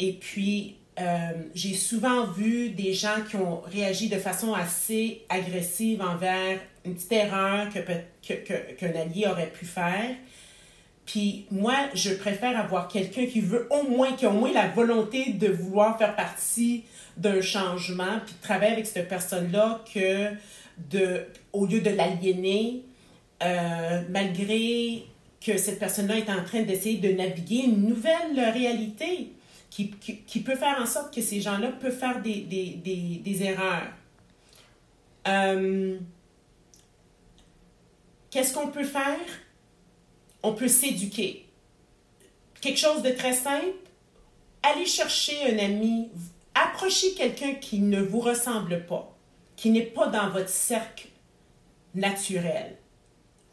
Et 0.00 0.14
puis, 0.14 0.78
euh, 0.98 1.30
j'ai 1.54 1.74
souvent 1.74 2.26
vu 2.26 2.70
des 2.70 2.92
gens 2.92 3.22
qui 3.30 3.36
ont 3.36 3.60
réagi 3.60 4.08
de 4.08 4.18
façon 4.18 4.52
assez 4.52 5.24
agressive 5.28 6.02
envers 6.02 6.58
une 6.84 6.96
petite 6.96 7.12
erreur 7.12 7.68
que, 7.72 7.78
que, 8.26 8.72
qu'un 8.72 9.00
allié 9.00 9.28
aurait 9.28 9.52
pu 9.52 9.64
faire. 9.64 10.16
Puis 11.06 11.46
moi, 11.52 11.74
je 11.94 12.10
préfère 12.10 12.58
avoir 12.58 12.88
quelqu'un 12.88 13.26
qui 13.26 13.40
veut 13.40 13.68
au 13.70 13.88
moins, 13.88 14.12
qui 14.12 14.26
a 14.26 14.30
au 14.30 14.32
moins 14.32 14.52
la 14.52 14.68
volonté 14.68 15.32
de 15.32 15.46
vouloir 15.48 15.96
faire 15.96 16.16
partie 16.16 16.84
d'un 17.16 17.40
changement, 17.40 18.20
puis 18.24 18.34
de 18.34 18.42
travailler 18.42 18.72
avec 18.72 18.86
cette 18.86 19.08
personne-là, 19.08 19.84
que 19.94 20.30
de, 20.90 21.24
au 21.52 21.64
lieu 21.64 21.80
de 21.80 21.90
l'aliéner, 21.90 22.82
euh, 23.42 24.02
malgré 24.10 25.04
que 25.40 25.56
cette 25.56 25.78
personne-là 25.78 26.18
est 26.18 26.30
en 26.30 26.42
train 26.42 26.62
d'essayer 26.62 26.98
de 26.98 27.16
naviguer 27.16 27.64
une 27.66 27.86
nouvelle 27.86 28.38
réalité 28.52 29.32
qui, 29.70 29.90
qui, 29.90 30.40
peut 30.40 30.56
faire 30.56 30.78
en 30.80 30.86
sorte 30.86 31.14
que 31.14 31.20
ces 31.20 31.40
gens-là 31.40 31.68
peuvent 31.68 31.96
faire 31.96 32.20
des, 32.22 32.40
des, 32.40 32.80
des, 32.82 33.20
des 33.22 33.42
erreurs. 33.42 33.92
Euh, 35.28 35.98
qu'est-ce 38.30 38.54
qu'on 38.54 38.68
peut 38.68 38.84
faire? 38.84 39.18
On 40.42 40.52
peut 40.52 40.68
s'éduquer. 40.68 41.46
Quelque 42.60 42.78
chose 42.78 43.02
de 43.02 43.10
très 43.10 43.32
simple, 43.32 43.74
allez 44.62 44.86
chercher 44.86 45.52
un 45.52 45.58
ami, 45.58 46.08
approchez 46.54 47.14
quelqu'un 47.14 47.54
qui 47.54 47.80
ne 47.80 48.00
vous 48.00 48.20
ressemble 48.20 48.86
pas, 48.86 49.16
qui 49.56 49.70
n'est 49.70 49.82
pas 49.82 50.08
dans 50.08 50.30
votre 50.30 50.48
cercle 50.48 51.08
naturel. 51.94 52.76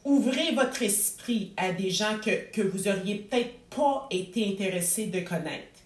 Ouvrez 0.05 0.53
votre 0.53 0.81
esprit 0.81 1.53
à 1.55 1.71
des 1.71 1.89
gens 1.89 2.17
que, 2.23 2.51
que 2.51 2.61
vous 2.61 2.87
auriez 2.87 3.15
peut-être 3.15 3.57
pas 3.69 4.07
été 4.11 4.47
intéressé 4.47 5.07
de 5.07 5.21
connaître. 5.21 5.79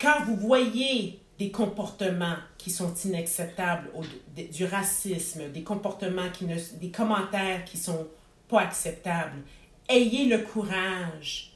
Quand 0.00 0.24
vous 0.26 0.36
voyez 0.36 1.20
des 1.38 1.50
comportements 1.50 2.36
qui 2.58 2.70
sont 2.70 2.94
inacceptables, 3.04 3.90
du 4.52 4.64
racisme, 4.64 5.50
des 5.50 5.62
comportements 5.62 6.30
qui 6.32 6.44
ne, 6.46 6.56
des 6.80 6.90
commentaires 6.90 7.64
qui 7.64 7.76
sont 7.76 8.06
pas 8.48 8.60
acceptables, 8.60 9.42
ayez 9.88 10.26
le 10.26 10.38
courage 10.38 11.52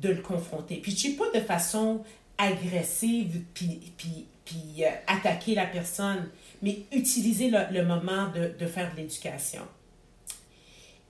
de 0.00 0.10
le 0.10 0.22
confronter. 0.22 0.76
Puis 0.76 0.92
je 0.92 0.96
dis 0.96 1.10
pas 1.14 1.30
de 1.30 1.40
façon 1.40 2.02
agressive, 2.36 3.42
puis, 3.52 3.80
puis, 3.96 4.26
puis 4.44 4.84
euh, 4.84 4.90
attaquer 5.06 5.54
la 5.54 5.66
personne, 5.66 6.28
mais 6.62 6.80
utilisez 6.92 7.50
le, 7.50 7.84
moment 7.84 8.28
de, 8.28 8.52
de 8.58 8.66
faire 8.66 8.92
de 8.92 8.98
l'éducation. 8.98 9.62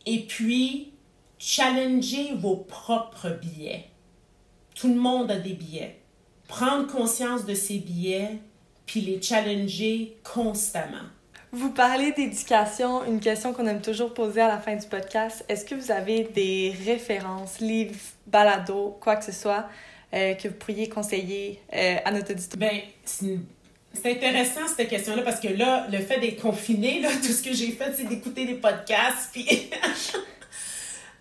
Et 0.06 0.20
puis, 0.20 0.92
challenger 1.38 2.34
vos 2.34 2.56
propres 2.56 3.30
billets. 3.30 3.86
Tout 4.74 4.88
le 4.88 5.00
monde 5.00 5.30
a 5.30 5.38
des 5.38 5.52
billets. 5.52 5.98
Prendre 6.46 6.86
conscience 6.86 7.44
de 7.44 7.54
ces 7.54 7.78
billets, 7.78 8.38
puis 8.86 9.02
les 9.02 9.20
challenger 9.20 10.16
constamment. 10.24 11.06
Vous 11.50 11.70
parlez 11.70 12.12
d'éducation, 12.12 13.04
une 13.04 13.20
question 13.20 13.54
qu'on 13.54 13.66
aime 13.66 13.80
toujours 13.80 14.12
poser 14.12 14.42
à 14.42 14.48
la 14.48 14.58
fin 14.58 14.76
du 14.76 14.86
podcast. 14.86 15.46
Est-ce 15.48 15.64
que 15.64 15.74
vous 15.74 15.90
avez 15.90 16.24
des 16.24 16.74
références, 16.84 17.60
livres, 17.60 17.96
balados, 18.26 18.98
quoi 19.00 19.16
que 19.16 19.24
ce 19.24 19.32
soit, 19.32 19.66
euh, 20.12 20.34
que 20.34 20.48
vous 20.48 20.54
pourriez 20.54 20.90
conseiller 20.90 21.58
euh, 21.74 21.96
à 22.04 22.10
notre 22.10 22.32
auditoire? 22.32 22.70
Ben, 22.70 22.80
c'est 23.04 24.12
intéressant 24.12 24.60
cette 24.76 24.90
question-là 24.90 25.22
parce 25.22 25.40
que 25.40 25.48
là, 25.48 25.86
le 25.90 25.98
fait 26.00 26.20
d'être 26.20 26.42
confiné, 26.42 27.00
tout 27.22 27.32
ce 27.32 27.42
que 27.42 27.54
j'ai 27.54 27.72
fait, 27.72 27.94
c'est 27.96 28.06
d'écouter 28.06 28.44
des 28.44 28.54
podcasts. 28.54 29.30
Puis... 29.32 29.46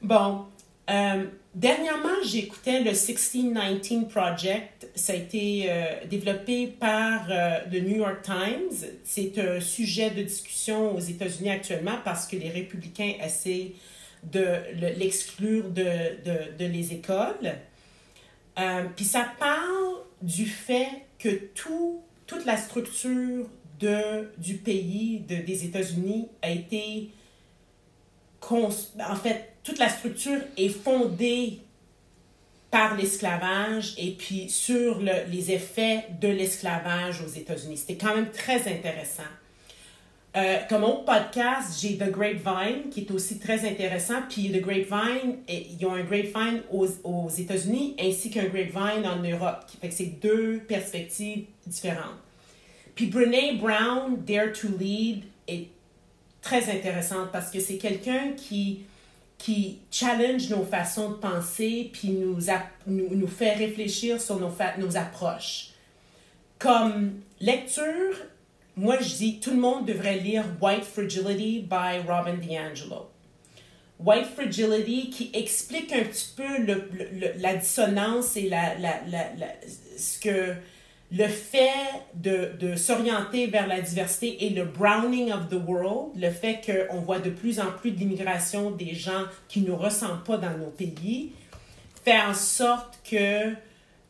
bon, 0.02 0.46
euh, 0.90 1.26
dernièrement, 1.54 2.24
j'écoutais 2.24 2.80
le 2.80 2.92
1619 2.92 4.08
Project. 4.08 4.88
Ça 4.96 5.14
a 5.14 5.16
été 5.16 5.66
euh, 5.68 6.06
développé 6.10 6.68
par 6.68 7.28
euh, 7.30 7.60
le 7.72 7.80
New 7.82 7.98
York 7.98 8.22
Times. 8.24 8.90
C'est 9.04 9.38
un 9.40 9.60
sujet 9.60 10.12
de 10.12 10.24
discussion 10.24 10.96
aux 10.96 11.00
États-Unis 11.00 11.52
actuellement 11.52 11.98
parce 12.06 12.26
que 12.26 12.38
les 12.38 12.50
républicains 12.50 13.14
essaient 13.24 13.74
de 14.24 14.46
l'exclure 14.98 15.70
de, 15.70 15.86
de, 16.58 16.66
les 16.66 16.94
écoles. 16.94 17.54
Puis 18.96 19.06
ça 19.06 19.28
parle 19.40 20.02
du 20.22 20.48
fait 20.48 20.90
que 21.20 21.30
tout 21.54 22.02
toute 22.26 22.46
la 22.46 22.58
structure 22.58 23.48
de, 23.80 24.30
du 24.38 24.56
pays, 24.56 25.24
de, 25.28 25.38
des 25.38 25.66
États-Unis, 25.66 26.28
a 26.42 26.52
été. 26.52 27.10
En 28.52 29.16
fait, 29.16 29.54
toute 29.64 29.80
la 29.80 29.90
structure 29.90 30.40
est 30.58 30.70
fondée 30.70 31.60
par 32.72 32.96
l'esclavage 32.96 33.94
et 33.98 34.12
puis 34.12 34.50
sur 34.50 35.00
le, 35.00 35.30
les 35.32 35.52
effets 35.52 36.06
de 36.22 36.28
l'esclavage 36.28 37.22
aux 37.22 37.30
États-Unis. 37.30 37.78
C'était 37.78 37.98
quand 37.98 38.16
même 38.16 38.30
très 38.32 38.68
intéressant. 38.68 39.24
Euh, 40.36 40.58
comme 40.70 40.84
autre 40.84 41.06
podcast, 41.06 41.80
j'ai 41.82 41.98
The 41.98 42.12
Grapevine, 42.12 42.90
qui 42.92 43.02
est 43.02 43.12
aussi 43.12 43.40
très 43.40 43.68
intéressant. 43.68 44.22
Puis 44.30 44.52
The 44.52 44.62
Grapevine, 44.62 45.38
ils 45.48 45.84
ont 45.86 45.94
un 45.94 46.04
Grapevine 46.04 46.62
aux, 46.72 46.88
aux 47.04 47.30
États-Unis 47.30 47.96
ainsi 48.00 48.30
qu'un 48.30 48.46
Grapevine 48.46 49.08
en 49.08 49.24
Europe. 49.24 49.66
Fait 49.82 49.88
que 49.88 49.94
c'est 49.94 50.20
deux 50.22 50.60
perspectives 50.68 51.46
différentes. 51.66 52.20
Puis 52.94 53.08
Brene 53.08 53.58
Brown, 53.58 54.18
Dare 54.26 54.52
to 54.54 54.68
Lead, 54.80 55.24
est 55.48 55.68
très 56.48 56.70
intéressante 56.70 57.30
parce 57.32 57.52
que 57.52 57.60
c'est 57.60 57.78
quelqu'un 57.78 58.32
qui, 58.38 58.86
qui 59.38 59.80
challenge 59.92 60.50
nos 60.50 60.64
façons 60.64 61.12
de 61.12 61.16
penser 61.16 61.90
puis 61.92 62.10
nous, 62.10 62.40
nous, 62.88 63.16
nous 63.16 63.28
fait 63.28 63.54
réfléchir 63.54 64.22
sur 64.22 64.40
nos, 64.40 64.54
nos 64.78 64.96
approches. 64.96 65.72
Comme 66.58 67.20
lecture, 67.42 68.16
moi, 68.78 68.98
je 69.02 69.16
dis, 69.16 69.40
tout 69.40 69.52
le 69.52 69.58
monde 69.58 69.86
devrait 69.86 70.20
lire 70.20 70.46
White 70.62 70.86
Fragility 70.86 71.68
by 71.70 72.08
Robin 72.08 72.38
DiAngelo. 72.38 73.10
White 74.00 74.28
Fragility 74.28 75.10
qui 75.10 75.32
explique 75.34 75.92
un 75.92 76.04
petit 76.06 76.34
peu 76.36 76.62
le, 76.62 76.90
la 77.40 77.56
dissonance 77.56 78.38
et 78.38 78.48
la, 78.48 78.78
la, 78.78 79.02
la, 79.10 79.48
ce 79.98 80.20
que 80.20 80.54
le 81.12 81.28
fait 81.28 81.72
de, 82.16 82.52
de 82.60 82.76
s'orienter 82.76 83.48
vers 83.48 83.68
la 83.68 83.80
diversité 83.80 84.46
et 84.46 84.50
le 84.50 84.66
browning 84.66 85.32
of 85.32 85.48
the 85.50 85.62
world, 85.66 86.12
le 86.16 86.30
fait 86.30 86.60
qu'on 86.66 87.00
voit 87.00 87.20
de 87.20 87.30
plus 87.30 87.60
en 87.60 87.72
plus 87.72 87.92
d'immigration 87.92 88.72
des 88.72 88.94
gens 88.94 89.24
qui 89.48 89.62
ne 89.62 89.72
ressemblent 89.72 90.24
pas 90.24 90.38
dans 90.38 90.58
nos 90.58 90.70
pays, 90.70 91.32
fait 92.04 92.20
en 92.20 92.34
sorte 92.34 93.00
que 93.10 93.54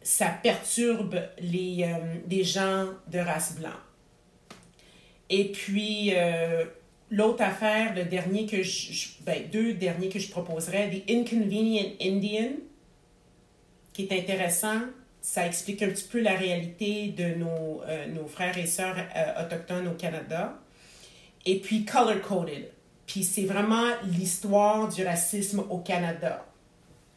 ça 0.01 0.29
perturbe 0.29 1.19
les, 1.39 1.83
euh, 1.83 2.43
gens 2.43 2.87
de 3.11 3.19
race 3.19 3.55
blanche. 3.59 3.73
Et 5.29 5.51
puis, 5.51 6.13
euh, 6.15 6.63
l'autre 7.11 7.43
affaire, 7.43 7.93
le 7.93 8.05
dernier 8.05 8.45
que 8.45 8.63
je, 8.63 9.09
ben, 9.21 9.43
deux 9.51 9.73
derniers 9.73 10.09
que 10.09 10.19
je 10.19 10.29
proposerais, 10.29 10.89
The 10.89 11.11
Inconvenient 11.11 11.91
Indian, 12.01 12.51
qui 13.93 14.03
est 14.03 14.17
intéressant. 14.17 14.79
Ça 15.29 15.45
explique 15.45 15.83
un 15.83 15.89
petit 15.89 16.07
peu 16.09 16.21
la 16.21 16.35
réalité 16.35 17.09
de 17.09 17.35
nos, 17.35 17.81
euh, 17.85 18.07
nos 18.07 18.27
frères 18.27 18.57
et 18.57 18.65
sœurs 18.65 18.95
euh, 19.13 19.43
autochtones 19.43 19.85
au 19.89 19.91
Canada. 19.91 20.57
Et 21.45 21.59
puis 21.59 21.83
Color 21.83 22.21
Coded. 22.21 22.71
Puis 23.05 23.25
c'est 23.25 23.43
vraiment 23.43 23.87
l'histoire 24.05 24.87
du 24.87 25.05
racisme 25.05 25.65
au 25.69 25.79
Canada. 25.79 26.45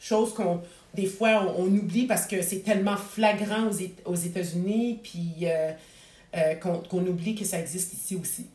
Chose 0.01 0.35
qu'on, 0.35 0.61
des 0.93 1.07
fois, 1.07 1.55
on, 1.57 1.67
oublie 1.67 2.07
parce 2.07 2.27
que 2.27 2.43
c'est 2.43 2.65
tellement 2.65 2.97
flagrant 2.97 3.69
aux, 3.69 4.11
aux 4.11 4.17
États-Unis. 4.17 4.99
Puis 5.05 5.47
euh, 5.47 6.55
qu'on 6.57 7.07
oublie 7.07 7.37
que 7.37 7.45
ça 7.45 7.61
existe 7.61 7.93
ici 7.93 8.17
aussi. 8.17 8.49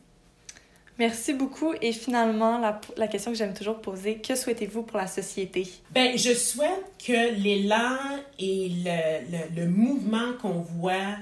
Merci 0.98 1.34
beaucoup. 1.34 1.74
Et 1.82 1.92
finalement, 1.92 2.58
la, 2.58 2.80
la 2.96 3.06
question 3.06 3.30
que 3.32 3.36
j'aime 3.36 3.54
toujours 3.54 3.80
poser, 3.80 4.16
que 4.16 4.34
souhaitez-vous 4.34 4.82
pour 4.82 4.98
la 4.98 5.06
société? 5.06 5.68
Ben, 5.90 6.16
je 6.16 6.32
souhaite 6.32 6.92
que 7.04 7.34
l'élan 7.34 7.98
et 8.38 8.70
le, 8.84 9.30
le, 9.30 9.62
le 9.62 9.68
mouvement 9.68 10.32
qu'on 10.40 10.60
voit, 10.60 11.16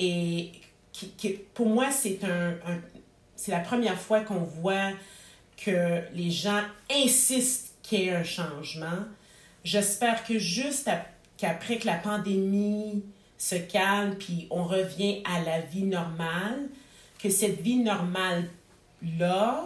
et 0.00 0.50
qui, 0.92 1.10
qui, 1.10 1.28
pour 1.54 1.66
moi, 1.66 1.90
c'est 1.90 2.24
un, 2.24 2.56
c'est 3.36 3.52
la 3.52 3.60
première 3.60 4.00
fois 4.00 4.20
qu'on 4.20 4.40
voit 4.40 4.90
que 5.56 6.00
les 6.12 6.30
gens 6.30 6.62
insistent 6.90 7.74
qu'il 7.82 8.00
y 8.00 8.08
ait 8.08 8.14
un 8.14 8.24
changement. 8.24 9.04
J'espère 9.62 10.24
que 10.24 10.38
juste 10.38 10.90
qu'après 11.38 11.78
que 11.78 11.86
la 11.86 11.96
pandémie 11.96 13.04
se 13.38 13.54
calme, 13.54 14.16
puis 14.16 14.48
on 14.50 14.64
revient 14.64 15.22
à 15.24 15.42
la 15.42 15.60
vie 15.60 15.84
normale, 15.84 16.68
que 17.18 17.30
cette 17.30 17.60
vie 17.60 17.76
normale-là, 19.04 19.64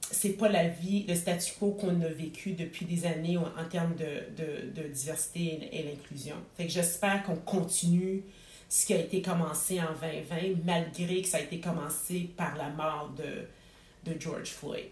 c'est 0.00 0.36
pas 0.36 0.48
la 0.48 0.68
vie, 0.68 1.04
le 1.08 1.14
statu 1.14 1.54
quo 1.58 1.72
qu'on 1.72 2.00
a 2.02 2.08
vécu 2.08 2.52
depuis 2.52 2.86
des 2.86 3.06
années 3.06 3.36
en 3.36 3.64
termes 3.70 3.94
de, 3.94 4.88
diversité 4.88 5.68
et, 5.72 5.82
l'inclusion. 5.82 6.36
J'espère 6.58 7.22
qu'on 7.24 7.36
continue 7.36 8.22
ce 8.68 8.86
qui 8.86 8.94
a 8.94 8.98
été 8.98 9.22
commencé 9.22 9.80
en 9.80 9.92
2020, 10.00 10.64
malgré 10.64 11.22
que 11.22 11.28
ça 11.28 11.38
a 11.38 11.40
été 11.40 11.60
commencé 11.60 12.30
par 12.36 12.56
la 12.56 12.70
mort 12.70 13.12
de 14.04 14.20
George 14.20 14.50
Floyd. 14.50 14.86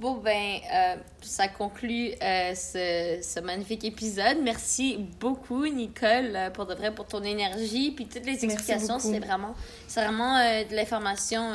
Bon, 0.00 0.14
ben, 0.14 0.60
euh, 0.72 0.96
ça 1.20 1.46
conclut 1.48 2.12
euh, 2.22 2.54
ce, 2.54 3.18
ce, 3.22 3.38
magnifique 3.40 3.84
épisode. 3.84 4.38
Merci 4.42 4.96
beaucoup, 5.20 5.66
Nicole, 5.66 6.34
euh, 6.34 6.48
pour 6.48 6.64
de 6.64 6.74
vrai, 6.74 6.94
pour 6.94 7.06
ton 7.06 7.22
énergie, 7.22 7.90
puis 7.90 8.06
toutes 8.06 8.24
les 8.24 8.42
explications. 8.42 8.98
C'est 8.98 9.18
vraiment, 9.18 9.54
c'est 9.86 10.02
vraiment 10.02 10.38
de 10.38 10.74
l'information, 10.74 11.52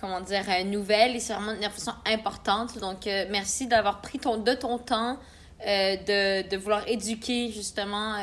comment 0.00 0.20
dire, 0.22 0.44
nouvelle 0.66 1.14
et 1.14 1.20
c'est 1.20 1.34
vraiment 1.34 1.52
une 1.52 1.64
information 1.64 1.94
importante. 2.04 2.78
Donc, 2.78 3.08
merci 3.30 3.68
d'avoir 3.68 4.00
pris 4.00 4.18
ton, 4.18 4.36
de 4.36 4.54
ton 4.54 4.78
temps, 4.78 5.18
de, 5.64 6.48
de 6.48 6.56
vouloir 6.56 6.82
éduquer, 6.88 7.52
justement, 7.52 8.16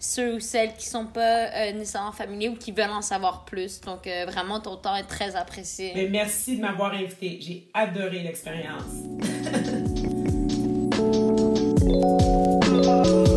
ceux 0.00 0.36
ou 0.36 0.40
celles 0.40 0.74
qui 0.74 0.86
sont 0.86 1.04
pas 1.06 1.50
euh, 1.50 1.72
nécessairement 1.72 2.10
familiers 2.10 2.48
ou 2.48 2.56
qui 2.56 2.72
veulent 2.72 2.90
en 2.90 3.02
savoir 3.02 3.44
plus. 3.44 3.80
Donc, 3.82 4.06
euh, 4.06 4.24
vraiment, 4.26 4.58
ton 4.58 4.76
temps 4.76 4.96
est 4.96 5.04
très 5.04 5.36
apprécié. 5.36 5.92
Mais 5.94 6.08
merci 6.08 6.56
de 6.56 6.62
m'avoir 6.62 6.94
invité. 6.94 7.38
J'ai 7.40 7.68
adoré 7.74 8.20
l'expérience. 8.20 8.82